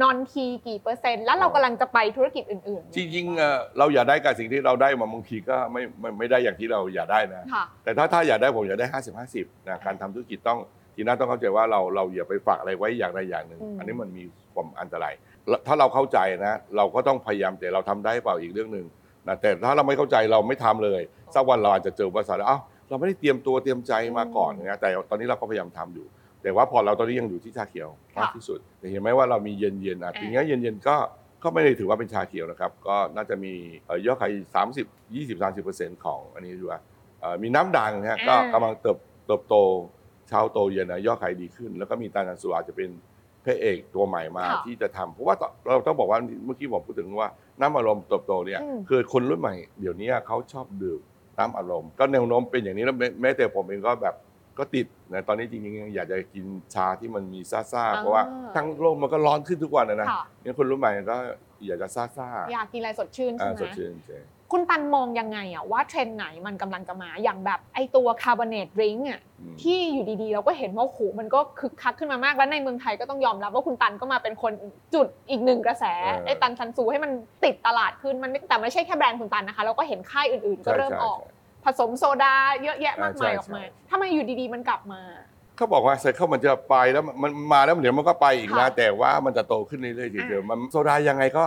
[0.02, 10.60] นอนทีกี่เปอร์เซ็นต์ แล้วเรากำลังจะไปธุรกิจอื่นๆ จริงๆเอ่อเราอยากได้กับสิ่งที่เราได้มาบางทีก็ไม่ไม่ไม่ได้อย่างที่เราอยากได้นะค่ะแต่ถ้าถ้าอยากได้ผมอยากได้50 50นะการทำธุรกิจต้อง
[10.96, 15.14] ทีน่าต้องเข้าใจว่าเราเราอย่าไปฝากอะไรไว้อย่างใดอย่างหนึ่งอืมอันนี้มันมีความอันตราย
[15.48, 18.86] แล้วถ้าเราเข้าใจนะ เราก็ต้องพยายามแต่เราทำได้เปล่าอีกเรื่องหนึ่ง
[19.28, 21.02] นะแต่ถ้าเราไม่เข้าใจเราไม่ทำเลย
[21.36, 22.60] สักวันเราอาจจะเจออุปสรรคแล้วเอ้า
[22.90, 26.06] เราไม่ได้เตรียมตัวเตรียมใจมาก่อนนะแต่ตอนนี้เราก็พยายามทำอยู่
[26.42, 30.96] แต่ว่าพอเราตอนนี้ยังอยู่ที่ชาเขียวมากที่สุดแต่เห็นไหมว่าเรามีเย็นเย็นๆอะทีนี้เย็นเย็นๆก็
[31.44, 33.54] ก็ไม่ได้ถือว่าเป็นชาเขียวนะครับ ก็น่าจะมี
[33.86, 34.32] เอ่อยอดขาย
[34.74, 36.80] 30 20 30เปอร์เซ็นต์ของอันนี้ด้วย
[37.20, 39.56] เอ่อมีน้ำด่างนะฮะก็อ่ากำลังเติบเติบโต
[40.30, 42.90] เช้าโตเย็นนะยอดขายดีขึ้น แล้วก็มีตานันสุอาจจะเป็น
[43.46, 45.36] พระเอกตัวใหม่มาค่ะที่จะทำเพราะว่า
[45.68, 47.30] เราต้องบอกว่าเมื่อกี้ผมพูดถึงว่า
[47.60, 51.00] น้ำอารมณ์เติบโตเนี่ยอืม คือคนรุ่นใหม่เดี๋ยวนี้เขาชอบดื่ม
[51.40, 54.16] น้ำอารมณ์ ก็แนวโน้มเป็นอย่างนี้แล้วแม้แม้แต่ผมเองก็แบบ
[54.58, 58.24] ก็ติดนะตอนนี้จริงๆอยากจะกินชาที่มันมีซ่าๆเพราะว่า
[58.56, 61.18] ทั้งโลกมันก็ร้อนขึ้นทุกวันนะนะ ค่ะ งั้นคนรุ่นใหม่ก็
[61.66, 64.20] อยากจะซ่าๆอยากกินอะไรสดชื่นอ่าใช่ไหมสดชื่นใช่
[64.52, 74.54] คุณตันมองยังไงอะว่าเทรนด์ไหนมันกำลังจะมาอย่างแบบไอตัวคาร์บอเนตดริงก์อะอืมที่อยู่ดีๆ เราก็เห็นว่าโอ้โหมันก็คึกคักขึ้นมามาก แล้วในเมืองไทยก็ต้องยอมรับว่าคุณตันก็มาเป็นคน
[74.94, 77.12] จุดอีกหนึ่งกระแสเออไอ้ตันซันซูให้มัน
[77.44, 81.32] ติดตลาดขึ้นมันไม่แต่ไม่ใช่แค่แบรนด์คุณตันนะคะเราก็เห็นค่ายอื่นๆ ก็ใช่เริ่มใช่ออกใช่
[81.66, 85.02] ผสมโซดาเยอะแยะมากมายใช่ออกมาใช่ทำไมอยู่ดีๆ มันกลับมา
[85.56, 91.46] เขาบอกว่า cycle มันจะไปแล้วมันมันมาแล้วเดี๋ยวมันก็ไปอีกนะค่ะแต่ว่ามันจะโตขึ้นเรื่อยๆเฉยอ่าๆมันโซดายังไงก็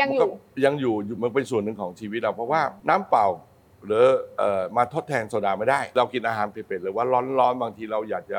[0.00, 3.26] ยังอยู่ มันก็ยังอยู่อยู่มันเป็นส่วนหนึ่งของชีวิตเราเพราะว่าน้ำเปล่า
[3.86, 4.04] หรือ
[4.38, 7.04] เอ่อมาทดแทนโซดาไม่ได้ เรากินอาหารเผ็ดๆหรือว่า
[7.38, 8.38] ร้อนๆบางทีเราอยากจะ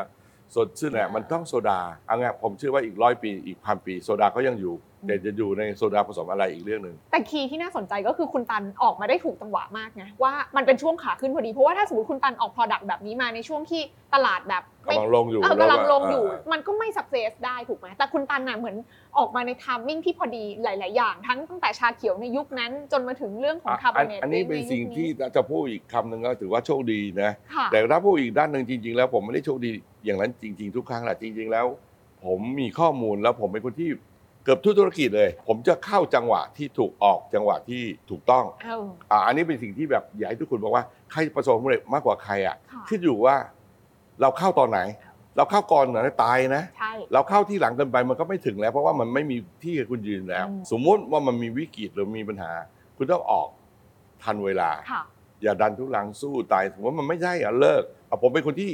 [0.55, 4.73] สดชื่นเนี่ยมันต้องโซดาเอาไงผมเชื่อว่าอีกร้อยปีอีกพันปีโซดาก็ยังอยู่
[5.07, 13.81] แต่จะอยู่ในโซดาผสมอะไรอีกเรื่องหนึ่ง แต่คีย์ที่น่าสนใจก็คือคุณตันออกมาได้ถูกจังหวะมากไงว่ามันเป็นช่วงขาขึ้นพอดี เพราะว่าถ้าสมมติคุณตันออก product แบบนี้มาในช่วงที่
[14.13, 18.75] ตลาดแบบไม่กำลังลงอยู่เออกำลังลงอยู่เมันก็ไม่ success ได้ถูกไหมแต่คุณตันน่ะเหมือน
[19.17, 29.71] ออกมาใน timing ที่พอดีหลาย ๆ อย่าง ทั้งตั้งแต่ชาเขียวในยุคนั้น จนมาถึงเรื่องของอะ carbonated อันนี้เป็นสิ่งที่จะพูดอีกคำหนึ่งก็ถือว่าโชคดีนะค่ะแต่ถ้าพูดอีกด้านหนึ่งจริง ๆ แล้วผมไม่ได้โชคดี
[30.05, 31.65] อย่างนั้นจริง ๆ ทุกครั้งแหละจริง ๆ แล้ว
[32.25, 33.89] ผมมีข้อมูลแล้วผมเป็นคนที่
[34.45, 43.35] เกือบทุกธุรกิจเลย ผมจะเข้าจังหวะที่ถูกออกจังหวะที่ถูกต้องเอออ่าอันนี้เป็นสิ่งที่แบบอยากให้ทุกคนบอกว่าใครประสบความสำเร็จมากกว่าใครอะค่ะ ขึ้นอยู่ว่า
[44.21, 44.79] เราเข้าตอนไหน
[45.37, 52.51] เราเข้าก่อนนะตายนะ ใช่ เราเข้าที่หลังเกินไปมันก็ไม่ถึงแล้ว เพราะว่ามันไม่มีที่ให้คุณยืนแล้ว อืม สมมุติว่ามันมีวิกฤตหรือมีปัญหา
[52.97, 53.47] คุณต้องออก
[54.23, 55.03] ทันเวลา ค่ะ
[55.43, 58.69] อย่าดันทุลังสู้ตายผมว่ามันไม่ใช่อะเลิกอะผมเป็นคนที่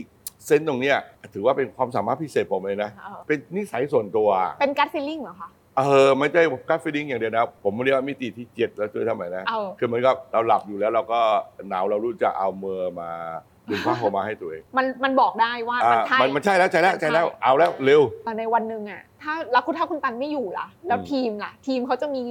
[0.46, 0.98] เซนส์ตรงเนี้ย
[1.34, 4.30] ถือว่าเป็นความสามารถพิเศษผมเลยนะ เออเป็นนิสัยส่วนตัว
[4.62, 11.20] เป็นการฟีลลิ่งเหรอคะ เออไม่ใช่การฟีดิ้งอย่างเดียวนะผมเรียกว่ามิติที่เจ็ดแล้วช่วยทำไมนะเออคือเหมือนกับเราหลับอยู่แล้วเราก็
[11.70, 13.10] หนาวเรารู้จะเอามือมา
[13.70, 22.24] ดึงผ้าห่มมาให้ตัวเองมันมันบอกได้ว่าอะมันใช่ มันมันใช่แล้วใช่แล้วมันใช่ใช่แล้วเอาแล้วเร็ว แต่ในวันหนึ่งอะถ้าแล้วคุณถ้าคุณตันไม่อยู่ล่ะ แล้วอืม ทีมล่ะ ทีมเขาจะมี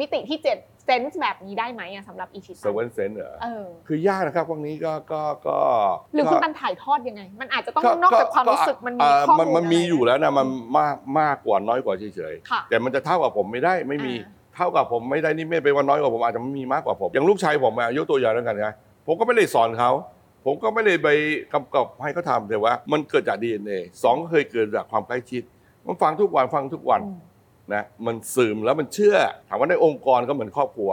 [0.00, 5.58] มิติที่เจ็ดเซนส์แบบนี้ได้ไหมอะสำหรับอีชิตัเซเว่นเซนเหรอเออ คือยากนะครับพวกนี้ก็ก็ก็
[6.14, 10.46] หรือคุณก็ตันถ่ายทอดยังไง มันอาจจะต้องนอกจากความรู้สึกมันมีเอ่อข้อมูลมันมันมีะไรอยู่แล้วนะมัน
[10.78, 18.74] มากมากกว่าน้อยกว่าเฉยค่ะๆแต่มันจะเท่ากับผมไม่ได้ไม่มีอ่าเท่ากับผมไม่ได้นี่ไม่เป็นว่าน้อยกว่าผมอาจจะไม่มีมากกว่าผมอย่างลูกชายผมอะยกตัวอย่างแล้วกันนะ
[19.06, 19.90] ผมก็ไม่ได้สอนเขา
[20.44, 21.08] ผมก็ไม่ได้ไป
[21.52, 25.42] กำกับให้เขาทำแต่ว่า มันเกิดจาก DNA สองก็เคยเกิดจากความใกล้ชิด
[25.86, 27.18] มันฟังทุกวันฟังทุกวันอืม
[27.74, 29.16] นะมันซึมแล้วมันเชื่อ
[29.48, 30.90] ถามว่าในองค์กรก็เหมือนครอบครัว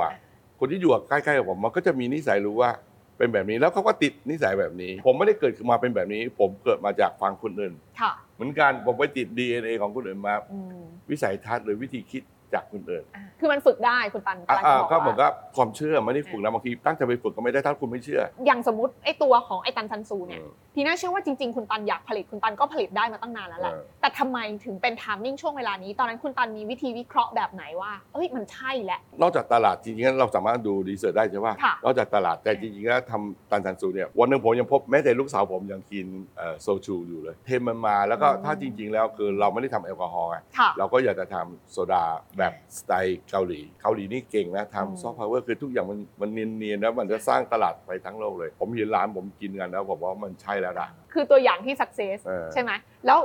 [0.59, 2.71] คนที่อยู่ใกล้ๆกับผมมันก็จะมีนิสัยรู้ว่า
[3.17, 36.05] เป็นแบบนี้แล้วเขาก็ติดนิสัยแบบนี้ ผมไม่ได้เกิดขึ้นมาเป็นแบบนี้ ผมเกิดมาจากฟังคนอื่นค่ะเหมือนกันผมไปติด DNA ของคนอื่นมาอืมวิสัยทัศน์หรือวิธีคิด จากคนอื่นอะคือมันฝึกได้คุณตันอะกำลังจะอะบอกก็เหมือนว่ากับความเชื่อไม่ได้ฝึกนะบางทีตั้งใจไปฝึกก็ไม่ได้ถ้าคุณไม่เชื่อ อย่างสมมติไอ้ตัวของไอ้ตันซันซูเนี่ยอืมทีน่าเชื่อว่าจริงๆคุณตันอยากผลิตคุณตันก็ผลิตได้มาตั้งนานแล้วแหละเออแต่ทำไมถึงเป็น timing ช่วงเวลานี้ ตอนนั้นคุณตันมีวิธีวิเคราะห์แบบไหนว่าเอ้ยมันใช่แหละนอกจากตลาดจริงๆเราสามารถดู research ได้ใช่ป่ะค่ะนอกจากตลาดแต่จริงๆแล้วทำตันซันซูเนี่ยวันหนึงผมยังพบแม้แต่ลูกสาวผมยังกิน
[36.37, 42.03] เอ่อโซชูอยู่เลยเทรนด์มันมาแล้วก็อืมถ้าจริง ๆ แล้วคือเราไม่ได้ทำแอลกอฮอล์ไงค่ะเราก็อยากจะทำโซดา
[42.39, 52.71] แบบสไตล์เกาหลี เกาหลีนี่เก่งนะอืมทำ soft power คือทุกอย่างมันมันเนียนๆแล้วมันจะสร้างตลาดไปทั้งโลกเลย ผมเห็นร้านผมกินกันแล้วผมว่ามันใช่แล้วนะคือตัวอย่างที่สักเซสเออใช่ไหม
[53.05, 53.19] แล้ว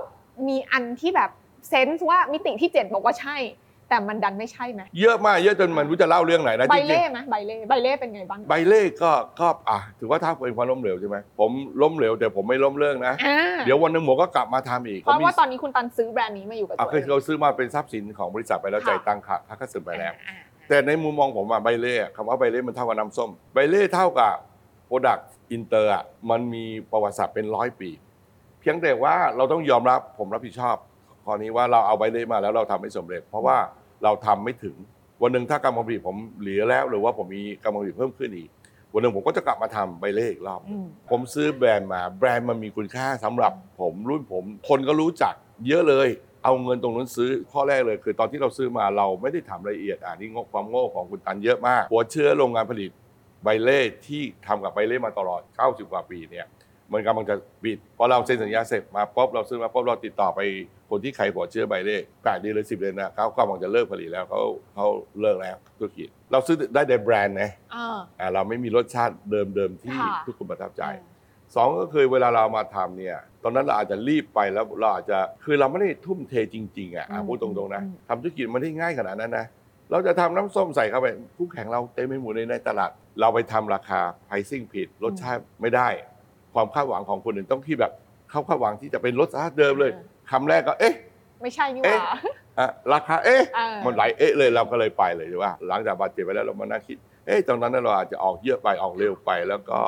[0.48, 1.31] มีอันที่แบบ
[1.68, 3.37] เซนส์ว่ามิติที่เจ็ดบอกว่าใช่
[3.94, 11.50] แต่มันดันไม่ใช่ไหมเยอะมากเยอะจนมันรู้จะเล่าเรื่องไหนนะใบจริเล่งไหมใบเล่ใบเล่เป็นไงบ้างๆใบเล่ก็ก็อะถือว่าถ้าเป็นความล้มเหลวใช่ไหมผม
[11.83, 20.37] ล้มเหลวแต่ผมไม่ล้มเลิกนะ อ่าเดี๋ยววันหนึงผมก็กลับมาทำอีกเพราะผมมีว่าตอนนี้คุณตันซื้อแบรนด์นี้มาอยู่กับอะตัวคือเขาซื้อมาเป็นทรัพย์สินของบริษัทไปแล้วค่ะ จ่ายตังค่าค่าคัสไปแล้ว อ่า
[20.68, 24.35] แต่ในมุมมองผมอะใบเล่อะคำว่าใบเล่มันเท่ากับน้ำส้ม ใบเล่เท่ากับ
[24.87, 27.90] product inter อะมันมีประวัติศาสตร์เป็นร้อยปี
[28.61, 30.76] เพียงแต่ว่าเราต้องยอมรับผมรับผิดชอบ
[31.24, 33.57] ข้อนี้ว่าเราเอาไบเล่มาแล้วเราทำไม่สำเร็จ เพราะว่า
[34.04, 34.76] เราทำไม่ถึง
[35.22, 38.48] วันหนึ่งถ้ากำลังผลิตผมเหลือแล้ว หรือว่าผมมีกำลังผลิตเพิ่มขึ้นอีก
[38.92, 45.34] วันหนึ่งผมก็จะกลับมาทำไบเล่อีกรอบอืมผมซื้อแบรนด์มา แบรนด์มันมีคุณค่าสำหรับผมรุ่นผม คนก็รู้จัก
[45.66, 46.08] เยอะเลย
[46.44, 52.90] เอาเงินตรงนั้นซื้อข้อแรกเลย คือตอนที่เราซื้อมาเราไม่ได้ทำรายละเอียดอ่านี่งบความโง่ของคุณตันเยอะมาก หัวเชื้อโรงงานผลิต
[53.44, 56.46] ไบเล่ที่ทำกับไบเล่มาตลอด 90 กว่าปีเนี่ย
[56.92, 60.40] มันกำลังจะปิดพอเราเซ็นสัญญาเสร็จมาปุ๊บเราซื้อมาปุ๊บเราติดต่อไป
[60.90, 64.40] คนที่ขายหัวเชื้อไบเล่แปดเดือนหรือสิบเดือนนะเขากำลังจะเลิกผลิตแล้วเขา
[64.74, 64.86] เขา
[65.20, 70.84] เลิกแล้วธุรกิจเราซื้อได้ในแบรนด์นะอ่าอ่าเราไม่มีรสชาติเดิมๆที่ค่ะทุกคนประทับใจ
[71.54, 79.46] สองก็คือเวลาเรามาทำเนี่ย ตอนนั้นเราอาจจะรีบไปแล้วเราอาจจะคือเราไม่ได้ทุ่มเทจริง ๆ อะอะอืมพูดตรงๆนะอืมทำธุรกิจมันไม่ได้ง่ายขนาดนั้นนะ
[79.90, 85.88] เราจะทำน้ำส้มใส่เข้าไปคู่แข่งเราเต็มไปหมดเลยในตลาด เราไปทำราคา pricing ผิดรสชาติไม่ได้
[86.54, 87.92] ความคาดหวังของคนอื่นต้องที่แบบ
[88.30, 89.90] เขาคาดหวังที่จะเป็นรสชาติเดิมเลย
[90.30, 90.94] คำแรกก็เอ๊ะ
[91.42, 92.06] ไม่ใช่นี่หว่า
[92.58, 99.78] อะราคาเอ๊ะเออมันไหลเอ๊ะเลยเราก็เลยไปเลยใช่ป่ะหลังจากบาดเจ็บไปแล้วเรามานั่งคิดเอ๊ะตอนนั้นเราอาจจะออกเยอะไปออกเร็วไป แล้วก็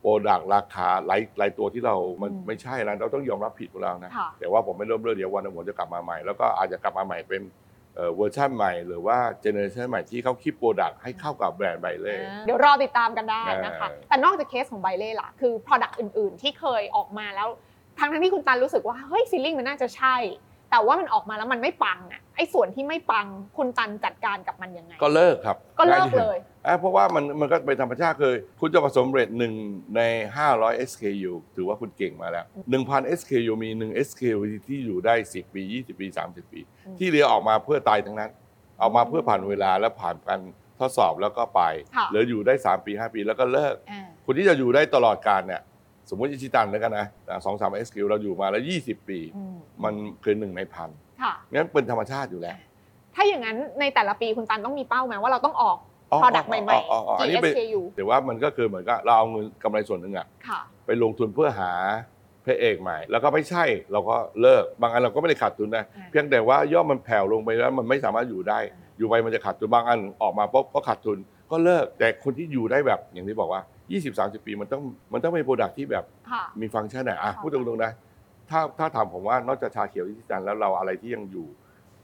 [0.00, 7.42] โปรดักราคาหลายหลายตัวที่เรามันอืมไม่ใช่นะเราต้องยอมรับผิดของเรานะค่ะแต่ว่าผมไม่เริ่มเรื่องเดี๋ยววันหนึงผมจะกลับมาใหม่แล้วก็อาจจะกลับมาใหม่เป็น
[7.96, 17.48] เอ่อเวอร์ชันใหม่หรือว่า generation ใหม่ที่เขาคิด product ให้เข้ากับแบรนด์ไบเล่ เดี๋ยวรอติดตามกันได้นะคะเออแต่นอกจากเคสของไบเล่ล่ะ คือ product อื่น ๆ ที่เคยออกมาแล้ว
[17.98, 20.16] ทั้งทั้งๆที่คุณตันรู้สึกว่า เฮ้ย feeling มันน่าจะใช่
[20.70, 29.52] แต่ว่ามันออกมาแล้วมันไม่ปังอะไอ้ส่วนที่ไม่ปังคุณตันจัดการกับมันยังไง ก็เลิกครับก็เลิกง่าที่สุดเลยอะเพราะว่ามันมันก็เป็นธรรมชาติคือคุณจะประสบความสำเร็จหนึ่ง
[29.96, 30.00] ใน
[30.46, 32.44] 500 SKU ถือว่าคุณเก่งมาแล้ว
[32.80, 38.30] 1,000 SKU มี 1 SKU ที่อยู่ได้ 10 ปี 20 ปี 30 ปีอืมที่เหลือออกมาเพื่อตายทั้งนั้น
[38.78, 40.40] เอามาเพื่อผ่านเวลาและผ่านการ
[40.80, 41.62] ทดสอบแล้วก็ไป
[41.96, 45.62] ค่ะเหลืออยู่ได้ 3 ปี 5 ปีแล้วก็เลิกอ่าคนที่จะอยู่ได้ตลอดการเนี่ย
[46.08, 47.06] สมมติอิชิตันแล้วกันนะ
[47.44, 50.90] สองสาม SKU เราอยู่มาแล้ว 20 ปีอืมมันคือหนึ่งในพัน
[51.22, 52.56] ค่ะงั้นเป็นธรรมชาติอยู่แล้ว
[53.14, 55.78] ถ้าอย่างนั้นในแต่ละปีคุณตันต้องมีเป้าไหมว่าเราต้องออก
[56.12, 61.72] อ๋อ Product อ๋อใหม่อ๋ออ๋อๆอันกี่นี้เป็น SKU แต่ว่ามันก็คือเหมือนกับเราเอาเงินกำไรส่วนหนึ่งอะค่ะไปลงทุนเพื่อหา
[62.44, 68.58] พระเอกใหม่ แล้วก็ไม่ใช่เราก็เลิก บางอันเราก็ไม่ได้ขาดทุนนะอ่าเพียงแต่ว่ายอดมันแผ่วลงไปแล้วมันไม่สามารถอยู่ได้
[68.98, 71.18] อยู่ไปมันจะขาดทุนบางอันออกมาปุ๊บก็ขาดทุน
[71.50, 73.62] ก็เลิกแต่คนที่อยู่ได้แบบอย่างที่บอกว่า
[73.98, 77.92] 20-30ปีมันต้องมันต้องเป็นโปรดักที่แบบค่ะ มีฟังก์ชันไหนอะค่ะ พูดตรงๆนะ
[78.50, 81.46] ถ้าถ้าถามผมว่านอกจากชาเขียวที่จันแล้วเราอะไรที่ยังอยู่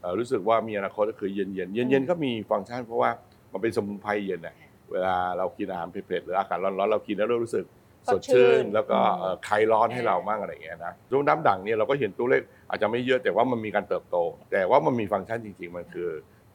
[0.01, 3.09] เอ่อรู้สึกว่ามีอนาคตก็คือเย็นเย็นเย็นเย็นๆก็มีฟังก์ชัน เพราะว่า
[3.51, 4.55] มันเป็นสมุนไพรเย็นน่ะ
[4.91, 7.65] เวลาเรากินอาหารเผ็ดๆหรืออากาศร้อนๆเรากินแล้วเรารู้สึก
[8.07, 14.17] สสดดชื่ชื่น น แล้วก็อืมเอ่อคลายร้อนให้เรามั่งอะไรอย่างเงี้ยนะช่วงน้ำด่างเนี่ยเราก็เห็นตัวเลขอาจจะไม่เยอะแต่ว่ามันมีการเติบโต
[14.51, 16.09] แต่ว่ามันมีฟังก์ชันจริง ๆ มันคือ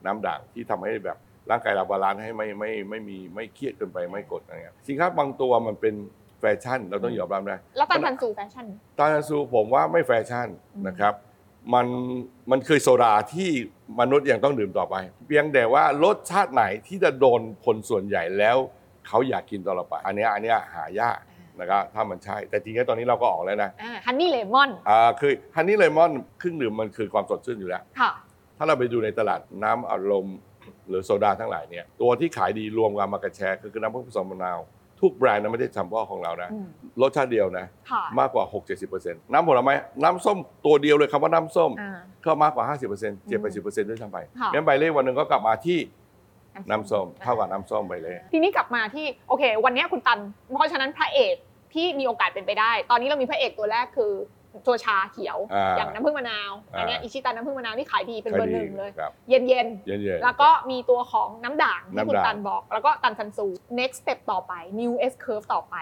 [0.05, 1.17] น้ำด่างที่ทำให้แบบ
[1.49, 5.95] ร่างกายเรา balance ให้ไม่ไม่ไม่มีไม่เครียดเกินไปไม่กดอะไรเงี้ยสินค้าบางตัวมันเป็น
[6.39, 8.65] แฟชั่น เราต้องยอมรับนะแล้วตันซันซูแฟชั่น
[8.99, 11.13] ตันซันซูผมว่าไม่แฟชั่นอืมนะครับ
[11.73, 11.87] มัน
[12.51, 13.49] มันคือโซดาที่
[13.99, 14.95] มนุษย์ยังต้องดื่มต่อไป
[15.27, 18.57] เพียงแต่ว่ารสชาติไหนที่จะโดนคนส่วนใหญ่แล้ว
[19.07, 21.17] เขาอยากกินต่อไป อันเนี้ยอันเนี้ยหายาก
[21.59, 28.11] นะครับถ้ามันใช่ แต่จริงๆตอนนี้เราก็ออกแล้วนะอ่าฮันนี่เลมอนอ่าคือฮันนี่เลมอนเครื่องดื่มมันคือความสดชื่นอยู่แล้วค่ะ
[28.57, 30.27] ถ้าเราไปดูในตลาดน้ำอัดลม
[30.89, 34.59] หรือโซดาทั้งหลายเนี่ยตัวที่ขายดีรวมกันมากระแชร์ก็คือน้ำผสมมะนาว
[35.01, 36.67] ทุกแบรนด์นะไม่ได้เฉพาะของเรานะอืม
[37.01, 38.43] รสชาติเดียวนะ ค่ะมากกว่า
[38.89, 45.79] 6-70%น้ำผลไม้น้ำส้มตัวเดียวเลยคำว่าน้ำส้ม อ่า ก็มากกว่า 50% 7-80%ด้วยซ้ำไปค่ะ งั้นใบเล่วันหนึ่งก็กลับมาที่
[46.69, 50.19] น้ำส้มเท่ากับน้ำส้มใบเล่ ทีนี้กลับมาที่โอเค วันนี้คุณตัน
[50.55, 51.35] เพราะฉะนั้นพระเอก
[51.73, 54.13] ที่มีโอกาสเป็นไปได้ ตอนนี้เรามีพระเอกตัวแรกคือ
[54.67, 63.47] ตัวชาเขียว อ่าอย่างน้ำผึ้งมะนาวอ่า อันเนี้ยอิชิตันน้ำผึ้งมะนาวที่ขายดีเป็นเบอร์หนึ่งเลย ครับเย็นเย็นๆ ๆ แล้วก็มีตัวของน้ำด่างที่คุณน้ำด่าง ตันบอก แล้วก็ตันซันซู
[63.79, 65.75] next step ต่อไป new S curve ต่อไป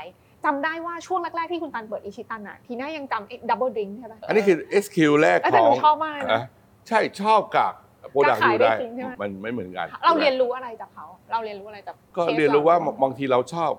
[0.46, 6.44] จำได้ว่าช่วงแรก ๆ ที่คุณตันเปิดอิชิตันอะทีน่ายังจำ double drink ใช่ปะอันนี้คือ SQ แรกเออขแต่อหนูงชอบมากเลยนะ อะ
[6.88, 7.72] ใช่ชอบกับ
[8.12, 13.72] โปรดักต์จะอขายยู่ได้ได้จริงใช่ไหม มันไม่เหมือนกัน เราเรียนรู้อะไรจากเขา เราเรียนรู้อะไรจากก็คสเรียนรู้ว่าเบางทีเราชอบ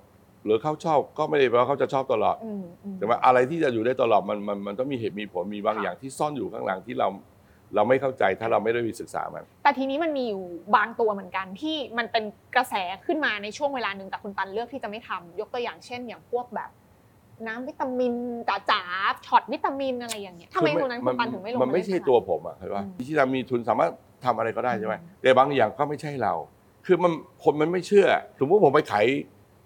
[0.45, 7.09] หรือเขาชอบก็ไม่ได้แปลว่าเขาจะชอบตลอด อืมอืม แต่ว่าอะไรที่จะอยู่ได้ตลอดมันมันมันต้องมีเหตุมีผลมีบางค่ะอย่างที่ซ่อนอยู่ข้างหลังที่เรา
[7.75, 10.45] เราไม่เข้าใจถ้าเราไม่ได้มีศึกษามัน แต่ทีนี้มันมีอยู่
[10.77, 12.25] บางตัวเหมือนกันที่มันเป็น
[12.57, 12.75] กระแส
[13.07, 16.71] ขึ้นมาในช่วงเวลาหนึ่งแต่คุณตันเลือกที่จะไม่ทำยกตัวอย่างเช่น อย่างพวกแบบ
[17.47, 18.15] น้ำวิตามิน
[18.71, 23.91] จ๋าๆช็อตวิตามินอะไรอย่างเงี้ยทำไมตรงนั้นคุณตันถึงไม่ลงมันไม่าเล่ใช่ขนาดตัวผมอะเข้าใจป่ะอืมพิชิตามีทุนสามารถ
[24.25, 26.35] ทำอะไรก็ได้ใช่ไหมอืม แต่บางอย่างก็ไม่ใช่เรา
[26.87, 27.13] คือมัน
[27.45, 28.07] คนมันไม่เชื่อ
[28.39, 29.07] สมมติผมไปขาย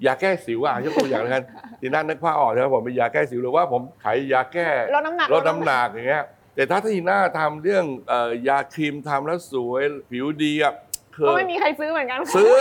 [0.05, 1.45] ยาแก้สิวอะยกตัวอย่างแล้วกัน
[1.81, 10.75] ทีนั้นนึกภาพออกใช่ไหมผมเป็นยาแก้สิวหรือว่าผมขายยาแก้ลดน้ำหนักลดน้ำหนักอย่างเงี้ยแต่ถ้าที่หน้าทำเรื่องเอ่อยาครีมทำแล้วสวยผิวดีอะ
[11.17, 12.57] คืก็อไม่มีใครซื้อเหมือนกันซื้อ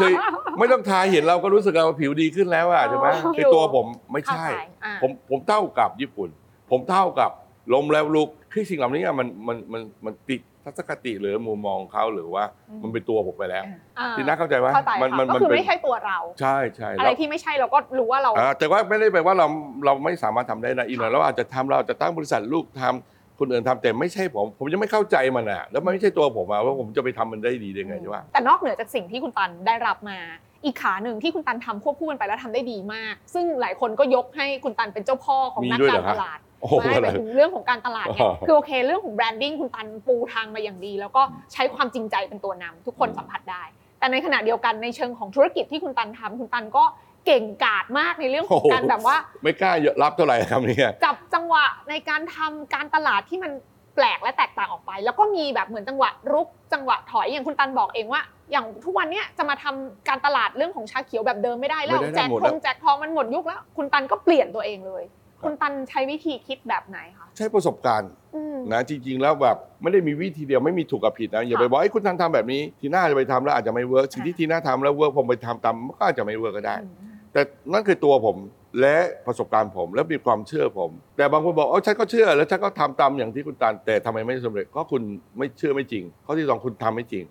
[0.00, 0.12] คือ
[0.58, 6.28] ไม่ต้องทาเห็นเราก็รู้สึกว่าผิวดีขึ้นแล้วอะใช่ไหมอ๋อไอตัวผมไม่เข้าใช่ใจอ่าผมผมเท่ากับญี่ปุ่น
[6.70, 7.30] ผมเท่ากับ
[7.74, 13.64] ลมแล้วลุกคือสิ่งเหล่านี้อะมันมันมันมันติด ทัศนคติหรือมุมมองเขาหรือว่าอืมมันเป็นตัวผมไปแล้ว
[13.98, 19.46] อ่าทีน่าเข้าใจว่าเข้าใจมันค่ะมันก็มันคือเป็นไม่ใช่ตัวเรา ใช่ใช่อะไรแล้วที่ไม่ใช่เราก็รู้ว่าเรา อ่าแต่ว่าไม่ได้แปลว่าเรา
[19.84, 30.18] เราไม่สามารถทำได้นะอีกหน่อยเราอาจจะทำเราอาจจะตั้งบริษัทลูกทำคนอื่นทำแต่ไม่ใช่ผม ผมยังไม่เข้าใจมันอะแล้วมันไม่ใช่ตัวผมอะว่าผมจะไปทำมันได้ดีได้ไงใช่ปะ แต่นอกเหนือจากสิ่งที่คุณตันได้รับมา
[30.64, 41.22] อีกขาหนึ่งที่คุณตันทำควบคู่กันไปแล้วทำได้ดีมาก ซึ่งหลายคนก็ยกให้คุณตันเป็นเจ้าพ่อของมีนักด้วยกาเหรรอครัตบลาดโอ้โห ไม่หมายถึงเรื่องของการตลาดไงอ๋อคือโอเค เรื่องของแบรนดิ้งคุณตันปูทางมาอย่างดี แล้วก็
[41.52, 43.62] ใช้ความจริงใจเป็นตัวนำทุกคนสัมผัสได้
[43.98, 46.84] แต่ในขณะเดียวกันในเชิงของธุรกิจที่คุณตันทำคุณตันก็
[47.26, 53.52] เก่งกาจมากในเรื่องของการแบบว่า ไม่กล้าเยอะรับเท่าไหร่ครับเนี่ยจับจังหวะในการทำการตลาดที่มัน
[53.96, 58.22] แปลกและแตกต่างออกไป แล้วก็มีแบบเหมือนจังหวะรุกจังหวะถอยอย่างคุณตันบอกเองว่า
[58.52, 65.02] อย่างทุกวันเนี้ยจะมาทำการตลาดเรื่องของชาเขียวแบบเดิมไม่ได้แล้วไม่ได้แจกหมดทแล้วงแจกทองมันหมดยุคแล้ว คุณตันก็เปลี่ยนตัวเองเลย
[65.44, 77.40] คุณตันใช้วิธีคิดแบบไหนคะใช้ประสบการณ์อืมนะจริง ๆ แล้วแบบไม่ได้มีวิธีเดียวไม่มีถูกกับผิดนะอย่าไปค่ะบอกเฮ้ยคุณตันทำแบบนี้ ทีน่าจะไปทำแล้วอาจจะไม่ work สิ่งที่ค่ะทีน่าทำแล้ว work ผมไปทำตามมันก็อาจจะไม่ work ก็ได้อืมแต่
[77.72, 78.36] นั่นคือตัวผม
[78.80, 85.02] และประสบการณ์ผมและมีความเชื่อผม แต่บางคนบอกเออฉันก็เชื่อ แล้วฉันก็ทำตามอย่างที่คุณตาลแต่ทำไมไม่สำเร็จก็คุณ
[85.38, 87.24] ไม่เชื่อไม่จริง ข้อที่สองคุณทำไม่จริง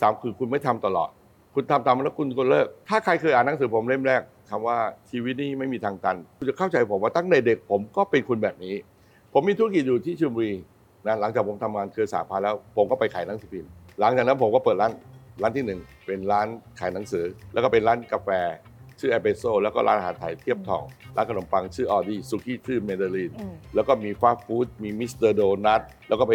[0.00, 1.10] สามคือคุณไม่ทำตลอด
[1.54, 4.78] คุณทำตามแล้วคุณก็เลิก ถ้าใครเคยอ่านหนังสือผมเล่มแรก คำว่า
[5.10, 8.74] ชีวิตนี้ไม่มีทางตันคุณจะเข้าใจผมว่าตั้งแต่เด็กผมก็เป็นคนแบบนี้
[9.32, 10.54] ผมมีธุรกิจอยู่ที่ชลบุรี
[11.06, 14.92] นะหลังจากผมทำงานเครือสาพาแล้ว ผมก็ไปขายหนังสือพิมพ์หลังจากนั้นผมก็เปิดร้าน
[15.42, 16.46] ร้านที่หนึ่งเป็นร้าน
[16.80, 18.28] ขายหนังสือ แล้วก็เป็นร้านกาแฟ
[19.00, 20.84] ชื่อแอเปโซแล้วก็ร้านอาหารไทยเทียบทอง
[21.16, 26.34] ร้านขนมปังชื่อออดี้สุกี้ชื่อเมเดลินอืมแล้วก็มี fast food มีมิสเตอร์โดนัทแล้วก็ไป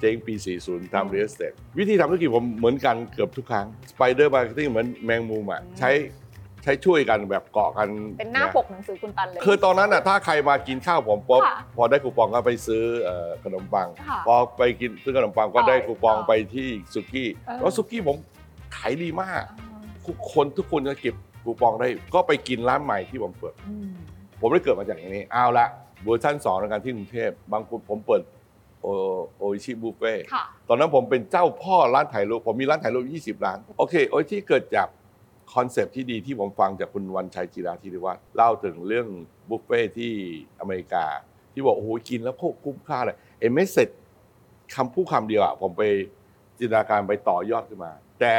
[0.00, 5.90] เจ๊งปี 40 ทำ real estate วิธีทำธุรกิจผมเหมือนกันเกือบทุกครั้ง spider marketing เหมือนแมงมุมอะอืมใช้
[6.27, 18.16] ใช้ช่วยกันแบบเกาะกันเป็นหน้าะปกหนังสือคุณตันเลย คือตอนนั้นอะถ้าใครมากินข้าวผมปุ๊บค่ะพอได้คูปองก็ไปซื้อเอ่อขนมปัง ค่ะพอไปกินซื้อขนมปังก็ได้คูปองต่อไปที่สุกี้เออ แล้วสุกี้ผม
[18.76, 19.42] ขายดีมาก
[20.06, 23.90] ทุกคนทุกคนจะเก็บคูปองได้ ก็ไปกินร้านใหม่ที่ผมเปิด อืม
[24.40, 25.66] ผมได้เกิดมาจากอย่างนี้เอาละ
[26.04, 28.22] เวอร์ชันสองในการที่กรุงเทพบางคนผมเปิด
[28.82, 28.88] โอ
[29.38, 33.04] โออิชิบุฟเฟ่ ค่ะ ตอนนั้นผมเป็นเจ้าพ่อร้านถ่ายรูปผมมีร้านถ่ายรูป
[33.40, 34.88] 20 ร้าน โอเค โออิชิเกิดจาก
[35.54, 39.06] concept ที่ดีที่ผมฟังจากคุณวันชัยจิราธีริวัฒน์เล่าถึงเรื่อง
[39.48, 40.12] บุฟเฟ่ที่
[40.60, 41.04] อเมริกา
[41.52, 43.88] ที่บอกโอ้โหกินแล้วโคตรคุ้มค่าเลยเอ็มไม่เสร็จ
[44.74, 45.82] คำพูดคำเดียวอะผมไป
[46.58, 48.34] จินตนาการไปต่อยอดขึ้นมา แต่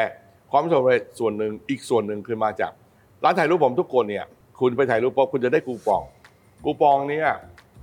[0.52, 2.72] ความสำเร็จส่วนหนึ่งอีกส่วนหนึ่งคือมาจาก
[3.24, 4.26] ร้านถ่ายรูปผมทุกคนเนี่ย
[4.60, 6.04] คุณไปถ่ายรูปปุ๊บคุณจะได้คูปอง
[6.64, 7.30] คูปองเนี่ย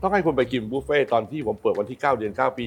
[0.02, 2.64] ต้องให้คุณไปกินบุฟเฟ่ตอนที่ผมเปิดวันที่ 9 เดือน 9 ปี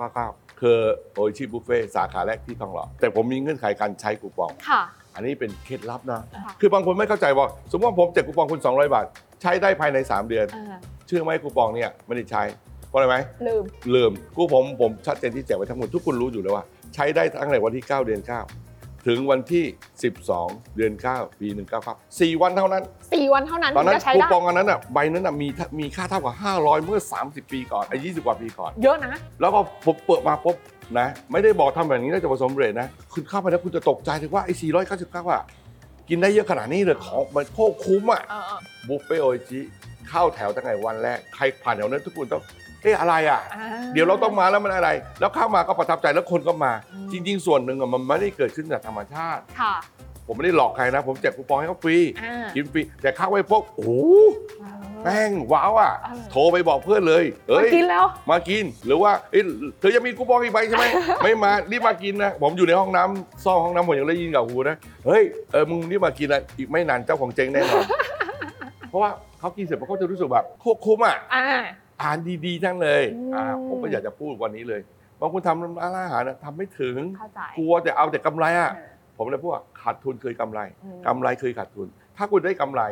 [0.00, 0.78] 1999คือ
[1.12, 4.82] โอชิบุฟเฟ่สาขาแรกที่ทองหล่อแต่ผมมีเงื่อนไขการใช้คูปองค่ะ
[5.14, 9.06] อันนี้เป็นเคล็ดลับนะค่ะคือบางคนไม่เข้าใจว่า สมมติว่าผมแจกคูปองคุณ 200 บาท
[9.42, 12.42] ใช้ได้ภายใน 3 เดือนอ่าเชื่อไหมคูปองเนี่ยไม่ได้ใช้
[12.88, 18.59] เพราะอะไรไหมลืมลืมกูผมผมชัดเจนที่แจกไว้ทั้งหมดทุกคนรู้อยู่แล้วว่า ใช้ได้ตั้งแต่วันที่ 9 เดือน 9
[19.06, 19.64] ถึงวันที่
[20.20, 21.48] 12 เดือน 9 ปี
[21.80, 22.82] 199 4วันเท่านั้น
[23.12, 30.56] สี่วันเท่านั้นตอนนั้นถึงจะใช้คูได้ ปองอันนั้นอะใบนั้นอะมีท่ามีค่าเท่ากับ 500 เมื่อ 30 ปีก่อนไอ้20 กว่าปีก่อน เยอะนะ แล้วก็ผมเปิดมาปุ๊บ
[30.98, 34.54] นะ ไม่ได้บอกทำแบบนี้แล้วจะประสบความสำเร็จนะ คุณเข้าไปแล้วคุณจะตกใจถึงว่าไอ้
[34.92, 35.42] 499 อะ
[36.08, 38.52] กินได้เยอะขนาดนี้เลยของมันโคตรคุ้มอะ เออ
[38.88, 39.60] บุฟเฟ่โออิชิ
[40.08, 42.42] เข้าแถวตั้งแต่วันแรก ใครผ่านแถวนั้นทุกคนต้อง
[42.82, 44.90] เอ๊ะอะไรอะอ่าเดี๋ยวเราต้องมาแล้วมันอะไร
[45.20, 49.74] แล้วเข้ามาก็ประทับใจแล้วคนก็มาอืมจริง ๆ ส่วนหนึ่งอะมันไม่ได้เกิดขึ้นจากธรรมชาติ ค่ะ
[50.26, 53.90] ผมไม่ได้หลอกใครนะ ผมแจกคูปองให้เขาฟรีอ่ากินฟรีแต่เข้าไปพบโอ้โห
[55.04, 59.44] แม่งว้าวอะเออโทรไปบอกเพื่อนเลยมาเอ้ย กินแล้ว มากินหรือว่าเอ้ย
[59.80, 60.84] เธอยังมีคูปองอีกใบใช่ไหม
[61.22, 67.84] ไม่มารีบมากินนะ ผมอยู่ในห้องน้ำซ่องห้องน้ำผมยังได้ยินกับหูนะเฮ้ยเออมึงรีบมากินนะอีกไม่นานเจ้าของเจ๊งแน่นอน
[68.88, 71.44] เพราะว่าเขากินเสร็จเขาจะรู้สึกแบบโคตรคุ้มอะ อ่า
[72.02, 74.80] อ่านดีๆทั้งเลยอืมอ่าผมก็อยากจะพูดวันนี้เลย
[75.20, 81.86] บางคนทำร้านอาหารนะทำไม่ถึงเข้าใจกลัวแต่เอาแต่กำไรอะเออผมเลยพูดว่าขาดทุนเคยกำไรอืมกำไรเคยขาดทุน
[82.16, 82.82] ถ้าคุณได้กำไร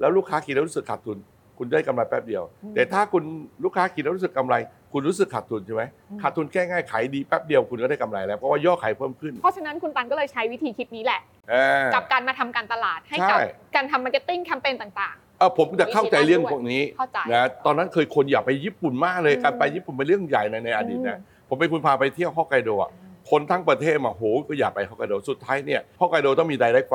[0.00, 1.18] แล้วลูกค้ากินแล้วรู้สึกขาดทุน
[1.58, 3.22] คุณได้กำไรแป๊บเดียวอืมแต่ถ้าคุณ
[3.64, 4.54] ลูกค้ากินแล้วรู้สึกกำไร
[4.92, 11.20] คุณรู้สึกขาดทุนใช่ไหมอืมขาดทุนแก้ง่ายขายดีแป๊บเดียวคุณก็ได้กำไรแล้วเพราะว่ายอดขายเพิ่มขึ้น เพราะฉะนั้นคุณตันก็เลยใช้วิธีคิดนี้แหละ
[11.50, 13.40] เออกับการมาทำการตลาดให้ใช่กับ
[13.74, 22.90] การทำ marketing campaign ต่าง เออผมจะเข้าใจเรื่องพวกนี้เข้าใจนะตอนนั้นเคยคนอยากไปญี่ปุ่นมากเลยอืมการไปญี่ปุ่นเป็นเรื่องใหญ่ในในอดีตนะอืมผมเป็นคุณพาไปเที่ยวฮอกไกโดอะ
[23.30, 26.94] คนทั้งประเทศมาโหก็อยากไปฮอกไกโดสุดท้ายเนี่ยฮอกไกโดต้องมี direct flight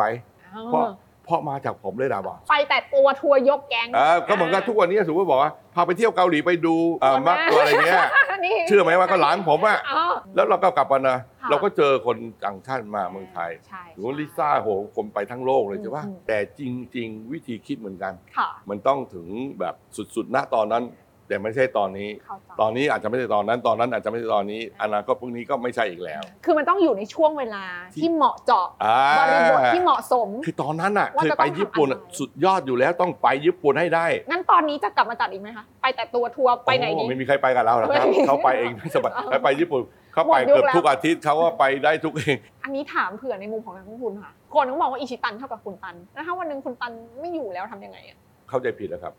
[0.56, 0.84] อ๋อเพราะ
[1.26, 8.04] เพราะมาจากผมเลยนะบอกไปแต่ตัวทัวร์ยกแก๊งอ่าก็เหมือนกับทุกวันนี้สมมติบอกว่าพาไปเที่ยวเกาหลีไปดูอ่ามักตัวอะไรเงี้ย
[8.46, 10.04] นี่เชื่อไหมว่าก็หลานผมอะอ๋อ
[10.36, 16.62] แล้วเราก็กลับมานะค่ะ เราก็เจอคนต่างชาติมาเมืองไทยใช่หรือว่าลิซ่าโหคนไปทั้งโลกเลยใช่ปะอืมแต่จ
[16.98, 19.28] ริง ๆ วิธีคิดเหมือนกัน ค่ะ มันต้องถึง
[19.60, 19.76] แบบ
[20.16, 20.84] สุดๆณตอนนั้น
[21.28, 39.82] แต่ไม่ใช่ตอนนี้ เข้าใจ ตอนนี้อาจจะไม่ใช่ตอนนั้น ตอนนั้นอาจจะไม่ใช่ตอนนี้ อนาคตพรุ่งนี้ก็ไม่ใช่อีกแล้ว คือมันต้องอยู่ในช่วงเวลาที่ที่เหมาะเจาะอ่า บริบทที่เหมาะสม คือตอนนั้นอะว่าเคยจะไปต้องทำญี่ปุ่นอะอะไร สุดยอดอยู่แล้วต้องไปญี่ปุ่นให้ได้งั้นตอนนี้จะกลับมาจัดอีกไหมคะ ไปแต่ตัวทัวร์ไปไหนดีโอ้ไม่มีใครไปกับเราหรอกครับไม่มีเขาไปเองไม่สบายเอาไปไปญี่ปุ่น
[40.13, 48.17] เขาไปหมดยุคเกือบแล้ว ทุกอาทิตย์เขาก็ไปได้ทุกเองอันนี้ถามเผื่อในมุมของนักลงทุนค่ะ คนก็มองว่าอิชิตันเท่ากับคุณตัน แล้วถ้าวันหนึ่งคุณตันไม่อยู่แล้วทำยังไงอะ
[48.49, 49.13] เข้าใจผิดนะครับ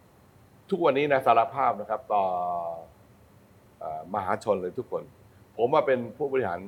[0.70, 2.24] ทุกวันนี้นะสารภาพนะครับ ต่อ
[3.78, 5.02] เอ่อมหาชนเลยทุกคน
[5.56, 6.60] ผมว่าเป็นผู้บริหาร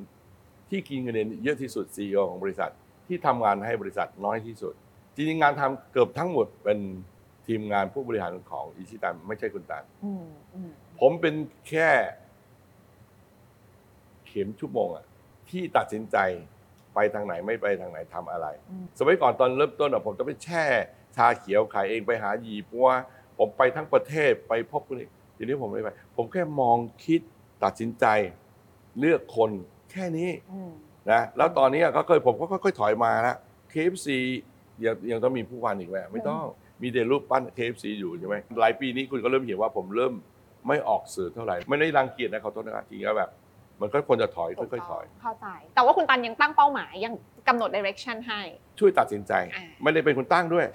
[0.69, 2.71] ที่กินเงินเดือนเยอะที่สุดซีอของบริษัท
[3.07, 4.73] ที่ทำงานให้บริษัทน้อยที่สุด
[5.15, 6.79] จริงๆงานทำเกือบทั้งหมดเป็น
[7.47, 11.35] ทีมงานผู้บริหารของอิชิตันไม่ใช่คุณตันอืมอืมผมเป็น
[11.69, 11.89] แค่
[14.27, 15.05] เข็มชั่วโมงอะ
[15.49, 16.17] ที่ตัดสินใจ
[16.93, 20.65] ไปทางไหนไม่ไปทางไหนทำอะไร อืมสมัยก่อนตอนเริ่มต้นอะผมจะไปแช่
[21.15, 22.87] ชาเขียวขายเองไปหาหยีปัว
[23.39, 27.21] ผมไปทั้งประเทศไปพบคนอื่นทีนี้ผมไม่ไปผมแค่มองคิด
[27.63, 28.05] ตัดสินใจ
[28.99, 29.51] เลือกคน
[29.91, 30.71] แค่นี้อืม
[31.11, 33.37] นะแล้วตอนนี้ก็เคยผมก็ค่อยๆถอยมาแล้ว
[33.73, 34.07] KFC
[34.85, 36.41] ยังยังต้องมีผู้พันอีกไหมไม่ต้อง
[36.81, 40.13] มีแต่รูปปั้น KFC อยู่ใช่ไหมหลายปีนี้คุณก็เริ่มเห็นว่าผมเริ่ม
[40.67, 43.29] ไม่ออกสื่อเท่าไหร่ ไม่ได้รังเกียจนะเขาโทษนะครับจริงๆแล้วแบบ
[43.81, 47.13] มันก็ควรจะถอยค่อยๆถอย เข้าใจ แต่ว่าคุณตันยังตั้งเป้าหมายยัง
[47.47, 48.41] กำหนด direction ให้
[48.79, 50.65] ช่วยตัดสินใจอ่าไม่ได้เป็นคนตั้งด้วย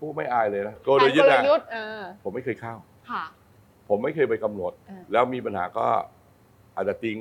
[0.00, 2.74] ค่ะเอ่อผู้ไม่อายเลยนะโกแผลนยุทธ์กลนะยุทธ์เออผมไม่เคยเข้า
[3.10, 3.24] ค่ะ
[3.88, 5.86] ผมไม่เคยไปกำหนดอ่าแล้วมีปัญหาก็
[6.76, 7.16] อาจจะติง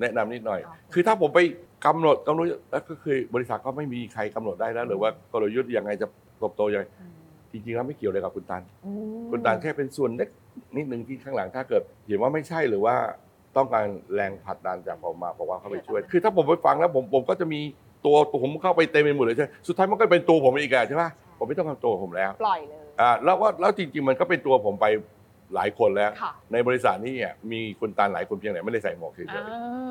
[0.00, 1.40] แนะนำนิดหน่อย อ๋อ คือถ้าผมไป
[1.86, 6.06] กำหนดกำหนดแล้วก็คือบริษัทก็ไม่มีใครกำหนดได้แล้วหรือว่ากลยุทธ์ยังไงจะ
[6.38, 7.12] เติบโตยังไงอืม
[7.52, 8.90] จริงๆแล้วไม่เกี่ยวเลยกับคุณตัน อื
[9.22, 10.28] มคุณตันแค่เป็นส่วนเล็ก
[10.76, 12.96] นิดหนึ่งที่ข้างหลังถ้าเกิดเห็นว่าไม่ใช่หรือว่า
[13.56, 17.60] ต้องการแรงผลักดันจากผมมาบอกว่าเข้าไปช่วย คือถ้าผมไปฟังแล้วผมผมก็จะมี
[18.04, 24.86] ตัวตัวผมเข้าไปเต็มไปหมดเลยใช่ไหมสุดท้ายมันก็เป็นตัวผมอีกอะใช่ปะ ผมไม่ต้องทำตัวผมแล้วปล่อยเลย อ่าแล้วว่าแล้วจริง ๆ มันก็เป็นตัวผมไป
[25.54, 29.40] หลายคนแล้ว ค่ะ ในบริษัทนี่อะมีคุณตันหลายคนเพียงแต่ไม่ได้ใส่หมวกเฉยอ่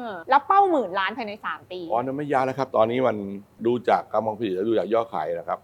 [0.07, 3.17] าแล้วเป้าหมื่นล้านภายใน 3 ปี ๆอ๋อนั่นไม่ยากแล้วครับ ตอนนี้มัน
[3.65, 5.59] ดูจากกำลังผลิตและดูจากยอดขายนะครับ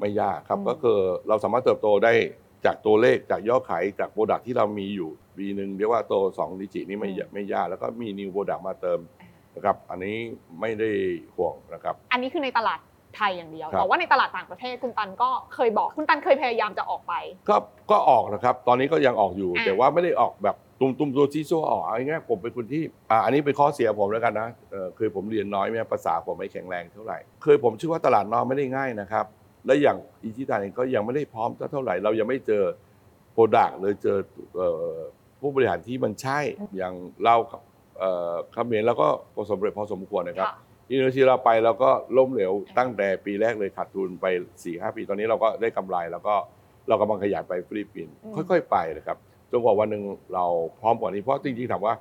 [0.00, 0.98] ไม่ยากครับอืม ก็คือ
[1.28, 2.12] เราสามารถเติบโตได้
[2.66, 9.00] จากตัวเลขจากยอดขายจากโปรดักที่เรามีอยู่ปีหนึ่งเรียกว่าโต2 digit นี่ไม่ยากไม่ยากแล้วก็มี new product มาเติม
[9.56, 10.16] นะครับ อันนี้
[10.60, 10.90] ไม่ได้
[11.36, 12.78] ห่วงนะครับ อันนี้คือในตลาด
[13.16, 17.14] ไทยอย่างเดียว ครับ แต่ว่าในตลาดต่างประเทศคุณตันก็เคยบอกคุณตันเคยพยายามจะออกไป
[17.48, 17.56] ก็
[17.90, 29.26] ก็ออกนะครับ ตอนนี้ก็ยังออกอยู่ อ่า แต่ว่าไม่ได้ออกแบบตุ้มตุ้มตัวซีซัวออกเอาง่ายๆผมเป็นคนที่อ่าอันนี้เป็นข้อเสียผมแล้วกันนะเออคือผมเรียนน้อยแม่ภาษาผมไม่แข็งแรงเท่าไหร่เคยผมเชื่อว่าตลาดนอกไม่ได้ง่ายนะครับ
[29.66, 32.64] และอย่างอิชิตันเองก็ยังไม่ได้พร้อมเท่าไหร่ เรายังไม่เจอ
[33.32, 34.18] product หรือเจอ
[34.56, 34.94] เอ่อ
[35.40, 36.38] ผู้บริหารที่มันใช่
[36.76, 36.94] อย่าง
[37.24, 37.60] เรากับ
[37.98, 39.06] เอ่อเขมรแล้วก็
[39.36, 40.56] ประสบความสำเร็จพอสมควรนะครับ ค่ะ
[40.90, 46.34] อินโดนีเซียเราไปแล้วก็ล้มเหลวตั้งแต่ปีแรกเลยขาดทุนไป4ี่หปีตอนนี้เราก็ได้กำไรแล้วก็
[46.88, 49.18] เรากำลังขยายไปฟิลิปปินส์อืมค่อย ๆ ไปนะครับ
[49.50, 50.02] จนกว่าวันหนึ่ง
[50.34, 50.46] เรา
[50.80, 51.94] พร้อมกว่านี้เพราะจริงๆถามว่า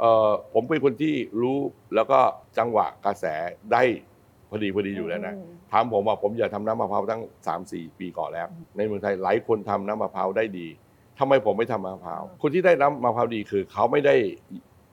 [0.00, 1.58] เอ่อผมเป็นคนที่รู้
[1.94, 2.18] แล้วก็
[2.58, 3.24] จังหวะกระแส
[3.72, 3.82] ได้
[4.50, 7.22] พอดีพอดีอยู่แล้วนะมถามผมว่าผมอยากทำน้ำมะพร้าวตั้ง
[7.60, 10.66] 3-4 ปีก่อนแล้ว ในเมืองไทยหลายคนทำน้ำมะพร้าวได้ดี
[11.18, 14.14] ทำไมผมไม่ทำมะพร้าว คนที่ได้น้ำมะพร้าวดีคือ เขาไม่ได้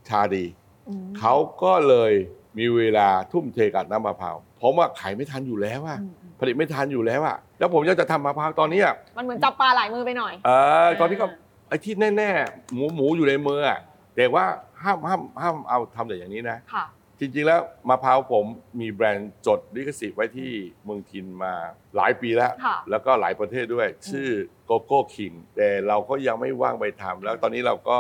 [0.10, 0.46] ชาดี
[0.90, 2.14] อืมเขาก็เลย
[2.58, 8.88] มีเวลาทุ่มเทกับน้ำมะพร้าวผมว่าขายไม่ทันอยู่แล้วอะอืมอืมผลิตไม่ทันอยู่แล้วอะแล้วผมอยากจะทำมะพร้าวตอนเนี้ย
[9.18, 10.50] มันเหมือนจับปลาหลายมือไปหน่อย เอ
[10.86, 11.28] อตอนนี้ก็
[11.70, 13.80] ไอ้ที่แน่ๆ หมูหมูอยู่ในมืออะ
[14.16, 14.46] แต่ว่า
[14.84, 16.86] ห้ามห้ามห้ามเอาทำแต่อย่างนี้นะค่ะ
[17.20, 18.46] จริงๆแล้วมะพร้าวผม
[18.82, 20.52] มีแบรนด์จดลิขสิทธิ์ไว้ที่
[20.84, 21.54] เมืองทินมา
[21.96, 24.30] หลายปีแล้วค่ะแล้วก็หลายประเทศด้วย ชื่อ
[24.66, 28.00] โกโก้คิงแต่เราก็ยังไม่ว่างไปทำแล้วตอนนี้เราก็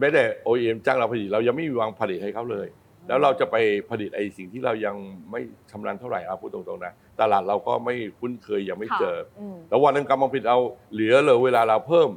[0.00, 2.68] ไม่ได้ OEM จ้างเราผลิตเรายังไม่มีวางผลิตให้เขาเลย
[3.08, 3.56] แล้วเราจะไป
[3.90, 4.96] ผลิตไอ้สิ่งที่เรายัง
[5.30, 5.40] ไม่
[5.70, 10.58] ชำนาญเท่าไหร่เอาพูดตรงๆนะตลาดเราก็ไม่คุ้นเคยยังไม่เจออืมแล้ววันหนึงกำลังผลิตเรา
[10.92, 12.10] เหลือเหลือเวลาเราเพิ่ม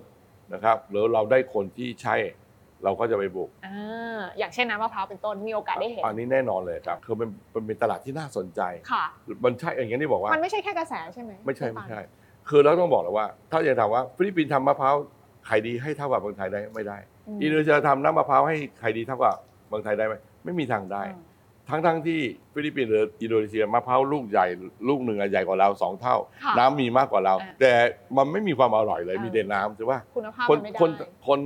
[0.54, 2.16] นะครับหรือเราได้คนที่ใช่
[2.84, 8.62] เราก็จะไปบุกอ่าอย่างเช่นน้ำมะพร้าวเป็นต้นมีโอกาสได้เห็นอันนี้แน่นอนเลยครับคือมันมันเป็นตลาดที่น่าสนใจ
[8.92, 9.06] ค่ะ
[9.44, 12.02] มันใช่อย่างนี้ที่บอกว่า มันไม่ใช่แค่กระแสใช่ไหมไม่ใช่คุณไม่ตันใช่
[12.50, 14.96] คือเราต้องบอกเลยว่า ถ้าอยากถามว่าฟิลิปปินส์ทำมะพร้าว
[15.48, 16.98] ขายดีให้เท่ากับเมืองไทยได้ไม่ได้
[17.38, 19.36] มอินโดนีเซียทำน้ำมะพร้าวให้ขายดีเท่ากับ
[19.68, 20.16] เมืองไทยได้ไหม
[20.46, 21.24] ไม่มีทางได้อืม
[21.70, 22.20] ทั้งทั้งที่
[22.54, 24.46] ฟิลิปปินส์หรืออินโดนีเซียมะพร้าวลูกใหญ่
[24.88, 27.74] ลูกหนึ่งอะใหญ่กว่าเราสองเท่า ค่ะน้ำมีมากกว่าเราอ่าแต่
[28.18, 30.90] มันไม่มีความอร่อยเลยอ่ามีมีแต่น้ำใช่ปะคุณภาพคนมันไม่ได้ คน
[31.28, 31.40] คน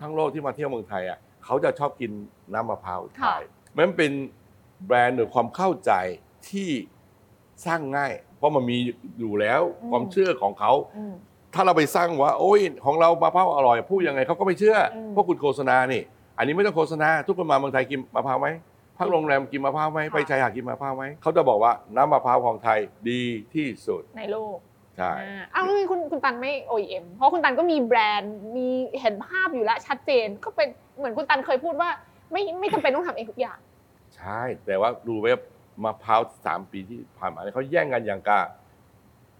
[0.00, 2.10] ทั้งโลกที่มาเที่ยวเมืองไทยอะเขาจะชอบกิน
[2.54, 3.44] น้ำมะพร้าวค่ะไทย
[3.76, 4.12] มันเป็น
[4.86, 5.92] แบรนด์หรือความเข้าใจ
[6.50, 6.70] ที่
[7.66, 8.78] สร้างง่าย เพราะมันมี
[9.18, 11.14] อยู่แล้วความเชื่อของเขา อืม
[11.54, 16.02] ถ้าเราไปสร้างว่า โอ้ยของเรามะพร้าวอร่อยพูดยังไงเขาก็ไม่เชื่ออม เพราะคุณโฆษณานี่
[16.38, 18.48] อันนี้ไม่ต้องโฆษณาทุกคนมาเมืองไทยกินมะพร้าวไหม
[18.98, 22.78] พักโรงแรมกินมะพร้าวไหมค่ะไปชายหาดกินมะพร้าวไหมเขาจะบอกว่าน้ำมะพร้าวของไทย
[23.10, 23.22] ดี
[23.54, 24.56] ที่สุดในโลก
[24.96, 28.68] ใช่อ่าอ้าวแล้วทำไมคุณคุณตันไม่ OEM เพราะคุณตันก็มีแบรนด์มี
[29.00, 30.68] เห็นภาพอยู่แล้วชัดเจนก็เป็น
[30.98, 31.90] เหมือนคุณตันเคยพูดว่า
[32.32, 33.58] ไม่ไม่จำเป็นต้องทำเองทุกอย่าง
[34.16, 35.30] ใช่ แต่ว่าดูไว้
[35.84, 38.40] มะพร้าวสามปีที่ผ่านมาเนี่ยเขาแย่งกันอย่างกา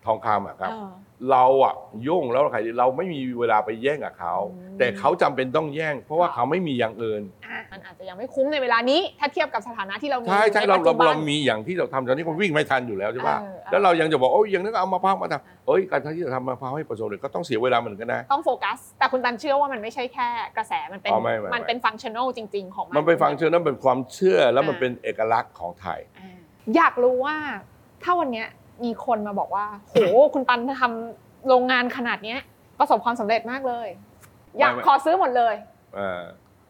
[0.07, 0.89] ทองคำอะครับเออ
[1.31, 1.75] เราอะ
[2.07, 26.39] ยุ่งแล้วใครเราไม่มีเวลาไปแย่งกับเขา อืม แต่เขาจำเป็นต้องแย่ง เพราะว่าค่ะเขาไม่มีอย่างอื่น อะมันอาจจะยังไม่คุ้มในเวลานี้ ถ้าเทียบกับสถานะที่เรามีใช่ใช่ในเราปัจเราจุบัน เรามีอย่างที่เราทำตอนนี้มันวิ่งไม่ทันอยู่แล้วใช่ปะเออเออ แล้วเรายังจะบอกโอ้ยอย่างนั้นก็เอามะพร้าวมาทำเอ้ยการที่จะทำมะพร้าวให้ประสบความสำเร็จก็ต้องเสียเวลาเหมือนกันนะ ต้องโฟกัส แต่คุณตันเชื่อว่ามันไม่ใช่แค่กระแสมันเป็นอ๋อไม่ไม่มันเป็นฟังชั่นอลจริง ๆ ของมัน มันเป็นฟังก์ชันนั้นเป็นความเชื่อแล้วมันอ่า เป็นเอกลักษณ์ของไทย อ่า
[26.77, 27.37] อยากรู้ว่า
[28.03, 28.49] ถ้าวันเนี้ย
[28.85, 29.97] มีคนมาบอกว่า โห
[30.35, 32.39] คุณตันทำโรงงานขนาดเนี้ย
[32.79, 33.89] ประสบความสำเร็จมากเลย
[34.59, 35.55] อยากไม่ไม่ขอซื้อหมดเลย
[35.95, 36.23] เออ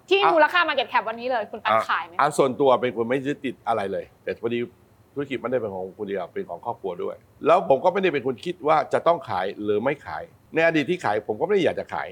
[0.08, 4.58] ที่อะมูลค่า Market Cap วันนี้เลย คุณตันอะขายไหมอันส่วนตัวเป็นคนไม่ยึดติดอะไรเลย แต่พอดี
[5.12, 10.22] ธุรกิจไม่ได้เป็นของคนเดียวเป็นของครอบครัวด้วย แล้วผมก็ไม่ได้เป็นคนคิดว่าจะต้องขายหรือไม่ขาย
[10.54, 12.08] ในอดีตที่ขายผมก็ไม่ได้อยากจะขาย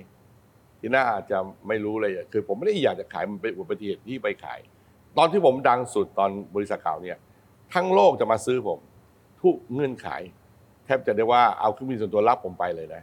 [0.81, 1.39] ที่น่าอาจจะ
[1.69, 4.61] ไม่รู้เลยอะคือผมไม่ได้อยากจะขายมันเป็นอุบัติเหตุที่ไปขาย
[5.19, 7.19] ตอนที่ผมดังสุดตอนบริษัทเก่าเนี่ย
[7.75, 8.79] ทั้งโลกจะมาซื้อผม
[9.43, 10.09] ทุกเงื่อนไข
[10.85, 13.03] แทบจะได้ว่าเอาเครื่องบินส่วนตัวรับผมไปเลยนะ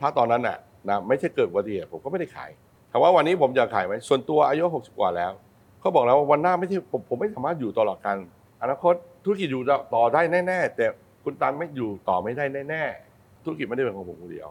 [0.00, 0.58] ถ้าตอนนั้นน่ะ
[0.88, 2.50] นะไม่ใช่เกิดอุบัติเหตุผมก็ไม่ได้ขาย
[2.90, 5.32] ถามว่าวันนี้ผมจะขายไหมส่วนตัวอายุ 60 กว่าแล้ว
[5.80, 8.16] เขาบอกแล้วว่าวันหน้าไม่ใช่ผมผมไม่สามารถอยู่ตลอดกัน
[8.62, 8.94] อนาคต
[9.24, 9.62] ธุรกิจอยู่
[9.94, 10.86] ต่อได้แน่ๆแต่
[11.24, 14.48] คุณตันไม่อยู่ต่อไม่ได้แน่ๆธุรกิจไม่ได้เป็นของผมคนเดียว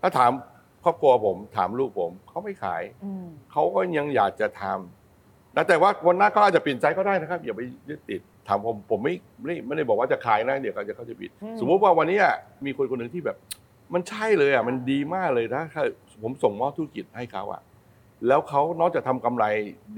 [0.00, 0.30] ถ้าถาม
[0.84, 12.34] ครอบครัวผมถามลูกผมเขาไม่ขายอืมเขาก็ยังอยากจะทำนะแต่ว่าวันหน้าก็อาจจะเปลี่ยนใจก็ได้นะครับอย่าไปยึดติด ถามผมผมไม่ไม่ได้ไม่ได้บอกว่าจะขายนะเดี๋ยวเขาจะเขาจะผิด อืม สมมติว่าวันนี้อะ
[12.64, 13.36] มีคนคนหนึ่งที่แบบ
[13.94, 15.62] มันใช่เลยอะมันดีมากเลยถ้า
[16.22, 17.62] ผมส่งมอบธุรกิจให้เขาอะ
[18.28, 19.44] แล้วเขานอกจากทำกำไร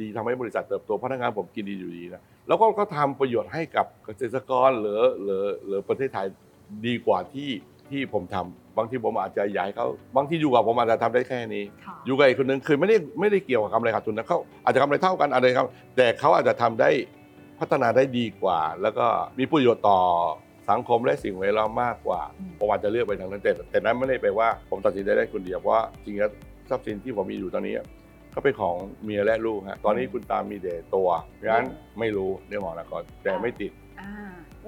[0.01, 6.27] ดีทำให้บริษัทเติบโตพนักงานผมกินดีอยู่ดีนะแล้วก็ก็ทำประโยชน์ให้กับเกษตรกรหรือหรือหรือประเทศไทย
[6.87, 7.51] ดีกว่าที่
[7.91, 9.87] ที่ผมทำบางทีผมอาจจะอยากให้เขา
[10.17, 16.91] บางที่อยู่กับผมอาจจะทำได้แค่นี้ ค่ะอยู่กับอีกคนนึงคือไม่ได้ไม่ได้เกี่ยวกับกำไรขาดทุนนะเขาอาจจะกำไรเท่ากันอะไรครับแต่เขาอาจจะทำได้
[17.61, 19.07] พัฒนาได้ดีกว่า แล้วก็
[19.39, 20.01] มีประโยชน์ต่อ
[20.71, 26.33] สังคมและสิ่งแวดล้อมมากกว่าอืมผมอาจจะเลือกไปทางนั้นแต่แต่นั้นไม่ได้แปลว่าผมตัดสินใจได้คนเดียวเพราะว่าจริงๆแล้ว
[26.69, 27.75] ทรัพย์สินที่ผมมีอยู่ตอนนี้
[28.35, 31.09] ก็เป็นของเมียและลูกฮะตอนนี้คุณตันมีแต่ตัว
[31.45, 31.67] งั้น
[31.99, 34.11] ไม่รู้เรื่องของอนาคตแต่ไม่ติดอ่า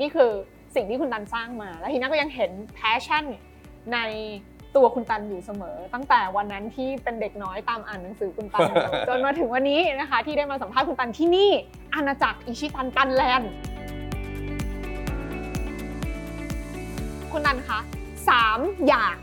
[0.01, 0.31] นี่คือ
[0.75, 3.25] สิ่งที่คุณตันสร้างมา แล้วทีน่าก็ยังเห็น passion
[3.93, 3.99] ใน
[4.79, 11.51] ตัวคุณตันอยู่เสมอ ตั้งแต่วันนั้นที่เป็นเด็กน้อยตามอ่านหนังสือคุณตันอยู่จนมาถึงวันนี้นะคะ ที่ได้มาสัมภาษณ์คุณตันที่นี่
[11.95, 13.51] อาณาจักรอิชิตันตันแลนด์
[17.33, 17.79] คุณตันคะ
[18.29, 18.59] สาม
[18.89, 19.15] อย่าง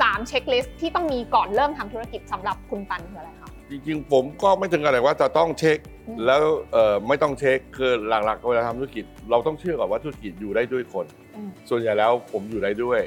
[0.00, 6.42] สาม checklist ที่ต้องมีก่อนเริ่มทำธุรกิจสำหรับคุณตันคืออะไรคะจริงๆผมก็ไม่ถึงอะไรว่าจะต้องเช็คอืมแล้ว
[6.72, 11.06] เอ่อไม่ต้องเช็คคือหลักๆเวลาทำธุรกิจ เราต้องเชื่อก่อนว่าธุรกิจอยู่ได้ด้วยคน
[11.36, 13.00] อืมส่วนใหญ่แล้วผมอยู่ได้ด้วย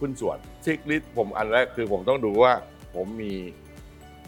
[0.00, 2.52] หุ้นส่วน checklist ผมอันแรกคือผมต้องดูว่า
[2.94, 3.34] ผมมี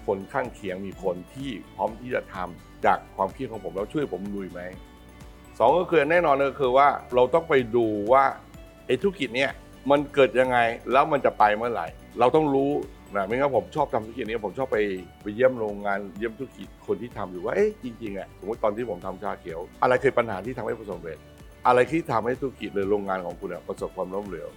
[0.06, 4.60] คนข้างเคียงมีคนที่พร้อมที่จะทำจากความคิดของผมแล้วช่วยผมลุยไหม
[5.58, 8.24] สองก็คือแน่นอนก็คือว่าเราต้องไปดูว่า
[8.86, 9.50] ไอ้ธุรกิจเนี้ย
[9.90, 10.58] มันเกิดยังไง
[10.92, 11.86] แล้วมันจะไปเมื่อไหร่
[12.18, 12.70] เราต้องรู้
[13.14, 14.78] นะไม่งั้นผมชอบทำธุรกิจนี้ผมชอบไป
[15.22, 21.18] ไปเยี่ยมโรงงานเยี่ยมธุรกิจคนที่ทำอยู่ว่าเอ๊ะจริงๆอะสมมติตอนที่ผมทำชาเขียว อะไรเคือปัญหาที่ทำให้ประสบความสำเร็จ
[21.66, 24.48] อะไรที่ทำให้ธุรกิจหรือโรงงานของคุณอะประสบความล้มเหลว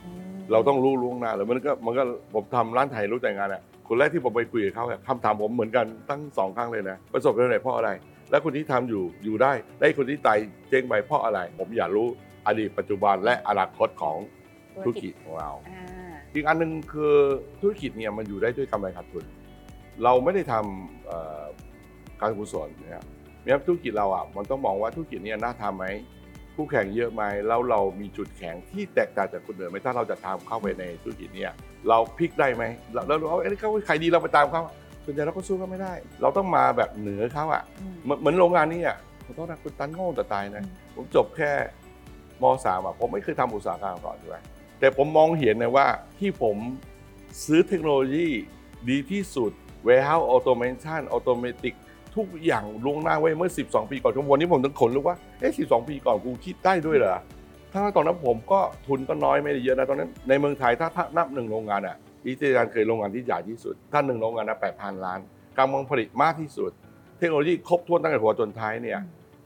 [0.51, 2.03] เราต้องรู้ล่วงหน้าเลยมันก็มันก็
[2.33, 7.89] ผมทำร้านไทยรู้แต่งงานอะคนแรกที่ผมไปคุยกับเขาอะคำถามผมเหมือนกันตั้งสองครั้งเลยนะประสบความสำเร็จเพราะอะไร
[8.31, 10.37] และคนที่ทำอยู่อยู่ได้ได้คนที่ตาย
[10.69, 12.07] เจ๊งไปเพราะอะไร ผมอยากรู้
[12.47, 14.17] อดีตปัจจุบันและอนาคตของ
[14.83, 17.15] ธุรกิจของเรา อ่าอีกอันหนึ่งคือ
[17.61, 19.23] ธุรกิจเนี่ยมันอยู่ได้ด้วยกำไรขาดทุน
[20.03, 21.43] เราไม่ได้ทำเอ่อ
[22.21, 23.05] การกุศลนะครับ
[23.43, 25.85] เนี่ยธุรกิจเราอะมันต้องมองว่าธุรกิจเนี่ยน่าทำไหม
[26.55, 31.53] คู่แข่งเยอะไหมแล้วเรามีจุดแข็งที่แตกต่างจากคนอื่นไหมถ้าเราจะทำเข้าไปในธุรกิจเนี่ย
[31.89, 34.61] เราพลิกได้ไหมเราเราเอาเอ้ยเขาขายดีเราไปตามเขา
[35.05, 37.63] ส่วนใหญ่เราก็สู้เขาไม่ได้ เราต้องมาแบบเหนือเขาอะ
[38.03, 41.51] เหมือนเหมือนโรงงานนี้อะขอโทษนะคุณตันโง่แต่ตายนะอืมผมจบแค่
[42.41, 44.37] มสามอะผมไม่เคยทำอุตสาหกรรมก่อนใช่ไหม
[44.79, 45.87] แต่ผมมองเห็นนะว่า
[46.19, 46.57] ที่ผม
[47.45, 48.27] ซื้อเทคโนโลยี
[48.89, 49.51] ดีที่สุด
[49.87, 51.73] warehouse automation automatic
[52.17, 57.17] ทุกอย่างล่วงหน้าไว้เมื่อ 12 ปีก่อนจนวันนี้ผมต้องขนลุกว่าเอ๊ะ12 ปีก่อนกูคิดได้ด้วยเหรอ
[57.73, 61.95] ถ้าตอนนั้นผมก็ทุนก็น้อยไม่ได้เยอะนะตอนนั้นในเมืองไทยถ้าถ้านับหนึ่งโรงงานอะ
[62.25, 65.19] อีเจการเคยโรงงานที่ใหญ่ที่สุดถ้าหนึ่งโรงงานนะ8,000 ล้าน
[65.57, 66.71] กำลังผลิตมากที่สุด
[67.19, 68.99] เทคโนโลยีครบถ้วนตั้งแต่หัวจนท้ายเนี่ย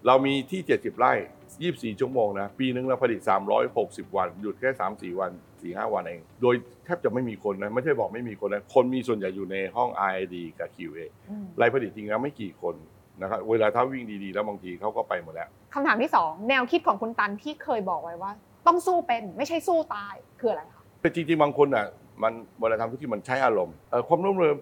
[0.07, 1.13] เรามีที่ 70 ไร่
[1.55, 3.19] 24 ชั่วโมงนะ ปีนึงเราผลิต
[3.67, 5.31] 360 วัน หยุดแค่ 3-4 วัน
[5.67, 6.55] 4-5วันเอง โดย
[6.85, 10.99] แทบจะไม่มีคนนะไม่ใช่บอกไม่มีคนนะคนมีส่วนใหญ่อยู่ในห้อง R&D กับ QA
[11.29, 12.75] อืมรายผลิตจริงแล้วไม่กี่คน
[13.21, 18.31] นะครับเวลาถ้าวิ่งดีๆ แล้วบางทีเขาก็ไปหมดแล้วคำถามที่สองแนวคิดของคุณตันที่เคยบอกไว้ว่า
[18.67, 21.85] ต้องสู้เป็นไม่ใช่สู้ตายคืออะไรคะแต่จริงๆบางคนอะ
[22.23, 24.53] มันเวลาทำธุรกิจมันใช้อารมณ์เอ่อความร่วมมือ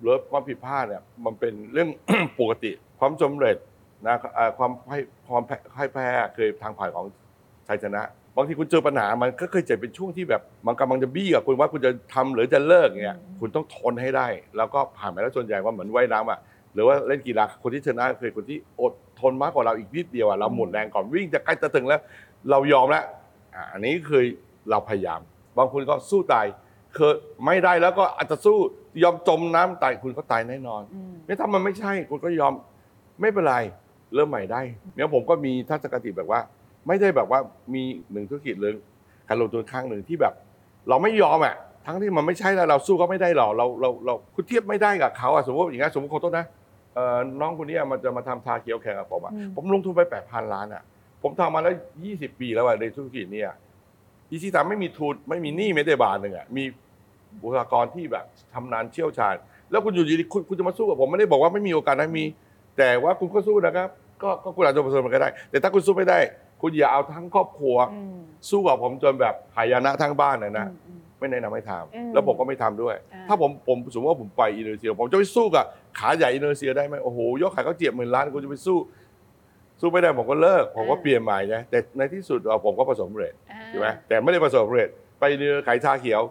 [0.00, 1.88] หรือความผิดพลาดเนี่ยมันเป็นเรื่อง
[2.40, 3.56] ปกติความสำเร็จ
[4.06, 4.98] นะเอ่อความให้
[5.28, 7.06] ความแพ้ให้แพ้เคยทางผ่านของ
[7.68, 8.02] ชัยชนะ
[8.36, 14.26] บางทีคุณเจอปัญหามันก็เคยเจอเป็นช่วงที่แบบมันกำลังจะบี้กับคุณว่าคุณจะทำหรือจะเลิกเนี่ยอืมคุณต้องทนให้ได้
[14.56, 16.38] แล้วก็ผ่านไปแล้วส่วนใหญ่ว่าเหมือนว่ายน้ำอะ
[16.74, 22.00] หรือว่าเล่นกีฬาคนที่ชนะคือคนที่อดทนมากกว่าเราอีกนิดเดียวอะเราหมดแรงก่อนวิ่งจะใกล้จะถึงแล้ว
[22.50, 23.04] เรายอมแล้ว
[23.54, 24.22] อะอันนี้คือ
[24.70, 25.20] เราพยายาม
[25.58, 26.46] บางคนก็สู้ตาย
[26.96, 27.12] คือ
[27.46, 28.56] ไม่ได้แล้วก็อาจจะสู้
[29.02, 32.52] ยอมจมน้ำตายคุณก็ตายแน่นอน อืม ไม่ถ้ามันไม่ใช่คุณก็ยอม
[33.20, 33.56] ไม่เป็นไร
[34.14, 34.62] เริ่มใหม่ได้
[34.94, 36.40] เนี่ยผมก็มีทัศนคติแบบว่า
[36.86, 37.40] ไม่ได้แบบว่า
[37.74, 37.82] มี
[38.12, 38.72] หนึ่งธุรกิจหรือ
[39.28, 40.34] การลงทุนครั้งหนึ่งที่แบบ
[40.88, 41.54] เราไม่ยอมอะ
[41.86, 46.46] ทั้งที่มันไม่ใช่แล้วเราสู้ก็ไม่ได้หรอกเราเราเราคุณเทียบไม่ได้กับเขาอะสมมติว่าอย่างงี้นสมมติขอโทษนะ
[46.94, 50.82] เอ่อน้องคนเนี้ยมันจะมาทำชาเขียวแข่งกับผมอะอืม ผมลงทุนไปแปดพันล้านอะ
[51.22, 51.74] ผมทำมาแล้ว
[52.04, 53.50] ยี่สิบปีแล้วอะในธุรกิจเนี่ย
[54.30, 56.64] อีซีสามไม่มีทุนไม่มีหนี้ไม่ได้บาทหนึ่งอะมี
[57.42, 59.34] บุคลากรที่แบบชำนาญเชี่ยวชาญ
[59.70, 62.24] แล้วคุณอยู่ดีๆคุณคุณจะมาสู้กับผมไม่ได้บอกว่าไม่มีโอกาสนะมี
[62.78, 63.88] แต่ว่าคุณก็สู้นะครับ
[64.22, 66.18] ก็ก็คุณอาจจะประสบความสำเร็จก็ได้ แต่ถ้าคุณสู้ไม่ได้
[66.60, 68.18] คุณอย่าเอาทั้งครอบครัวอืม
[68.50, 75.64] สู้กับผมจนแบบหายนะทั้งบ้านนะนะอืมอืมไม่แนะนำให้ทอืมำแล้วผมก็ไม่ทำด้วยอ่าถ้าผมผมสมมติว่าผมไปอินโดนีเซีย ผมจะไปสู้กับ
[75.98, 78.78] ขาใหญ่อินโดนีเซียได้ไหมโอ้โหยกขายเขาเจียบหมื่นล้านคุณจะไปสู้
[79.80, 84.88] สู้ไม่ได้ผมก็เลิก ผมก็เปลี่ยนใหม่นะแต่ในที่สุดเอ่อผมก็ประสบความสำเร็จอ่าใช่ไหมแต่ไม่ได้ประสบความสำเร็จ
[85.20, 86.22] ไปเนื้อขายชาเขียว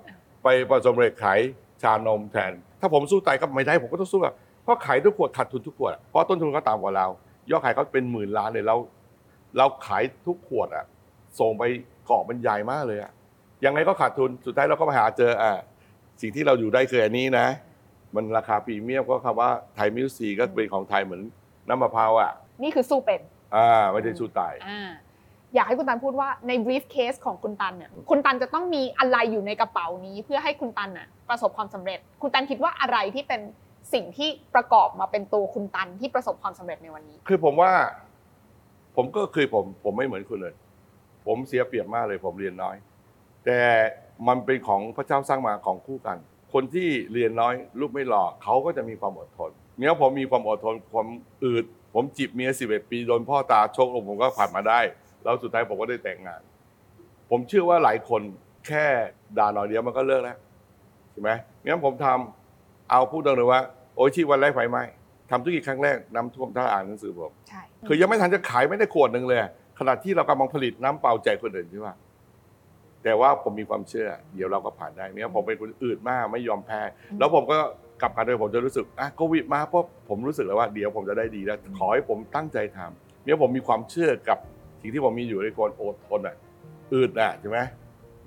[0.43, 1.39] ไปประสบความสำเร็จขาย
[1.81, 2.51] ชานมแทน
[2.81, 7.07] ถ้าผมสู้ตายก็ไม่ได้ผมก็ต้องสู้อะเพราะขายทุกขวดขาดทุนทุกขวดอะเพราะต้นทุนเขาต่ำกว่าเรา
[7.49, 8.75] ยอดขายเขาเป็นหมื่นล้านเลยเรา
[9.57, 10.85] เราขายทุกขวดอะ
[11.39, 11.63] ส่งไป
[12.05, 13.11] เกาะมันใหญ่มากเลยอะ
[13.65, 15.51] ยังไงก็ขาดทุนสุดท้ายเราก็มาหาเจออ่า
[16.21, 17.47] สิ่งที่เราอยู่ได้คืออันนี้นะ
[18.15, 21.21] มันราคาพรีเมียมก็คำว่าไทยมิวซีก็เป็นของไทยเหมือน
[21.69, 22.31] น้ำมะพร้าวอะ
[22.63, 23.21] นี่คือสู้เป็น
[23.55, 24.89] อ่าไม่ได้สู้ตาย อ่า
[25.55, 33.41] อยากให้คุณตันพูดว่าใน brief case ของคุณตันเนี่ยคุณตันจะต้องมีอะไรอยู่ในกระเป๋านี้ เพื่อให้คุณตันน่ะประสบความสำเร็จ คุณตันคิดว่าอะไรที่เป็น
[33.93, 37.71] สิ่งที่ประกอบมาเป็นตัวคุณตันที่ประสบความสำเร็จในวันนี้ คือผมว่า
[38.95, 40.53] ผมก็คือผมผมไม่เหมือนคุณเลย
[41.25, 42.75] ผมเสียเปรียบมากเลย ผมเรียนน้อย
[43.45, 43.59] แต่
[44.27, 46.17] มันเป็นของพระเจ้าสร้างมาของคู่กัน
[46.53, 51.07] คนที่เรียนน้อยลูกไม่หล่อเขาก็จะมีความอดทนเนี้ยผมมีความอดทนความ
[51.45, 54.79] อืด ผมจีบเมียสิบเอ็ดปีโดนพ่อตาชกลงผมก็ผ่านมาได้
[55.23, 56.41] แล้วสุดท้ายผมก็ได้แต่งงาน
[57.29, 58.21] ผมเชื่อว่าหลายคน
[58.67, 58.85] แค่
[59.37, 60.37] ด่าหน่อยเดียวมันก็เลิกแล้ว
[61.11, 61.29] ใช่ไหม
[61.65, 63.61] งั้นผมทำเอาพูดตรงเลยว่า
[63.95, 64.79] โอ้ยชีวันแรกไฟไหม
[65.31, 69.39] ทำธุรกิจครั้งแรกน้ำท่วมถ้าอ่านหนังสือผมใช่คือยังไม่ทันจะขายไม่ได้ขวดหนึ่งเลย
[69.79, 71.95] ขณะที่เรากำลังผลิตน้ำเปล่าแจกคนอื่นใช่ปะ
[73.03, 76.81] แต่ว่าผมมีความเชื่อ เดี๋ยวเราก็ผ่านได้เนี่ยผมเป็นคนอืดมากไม่ยอมแพ้
[77.19, 77.57] แล้วผมก็
[78.01, 84.37] กลับกันโดยผมจะรู้สึกอะโควิดมาเพราะผมรู้สึกแล้วว่าเดี๋ยวผมจะได้ดีแล้วขอให้ผมตั้งใจทำเนี่ยผมมีความเชื่อกับ
[84.81, 86.35] สิ่งที่ผมมีอยู่ในคนอดทนอะ
[86.93, 87.59] อืดอะใช่ไหม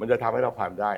[0.00, 0.92] มันจะทำให้เราผ่านได้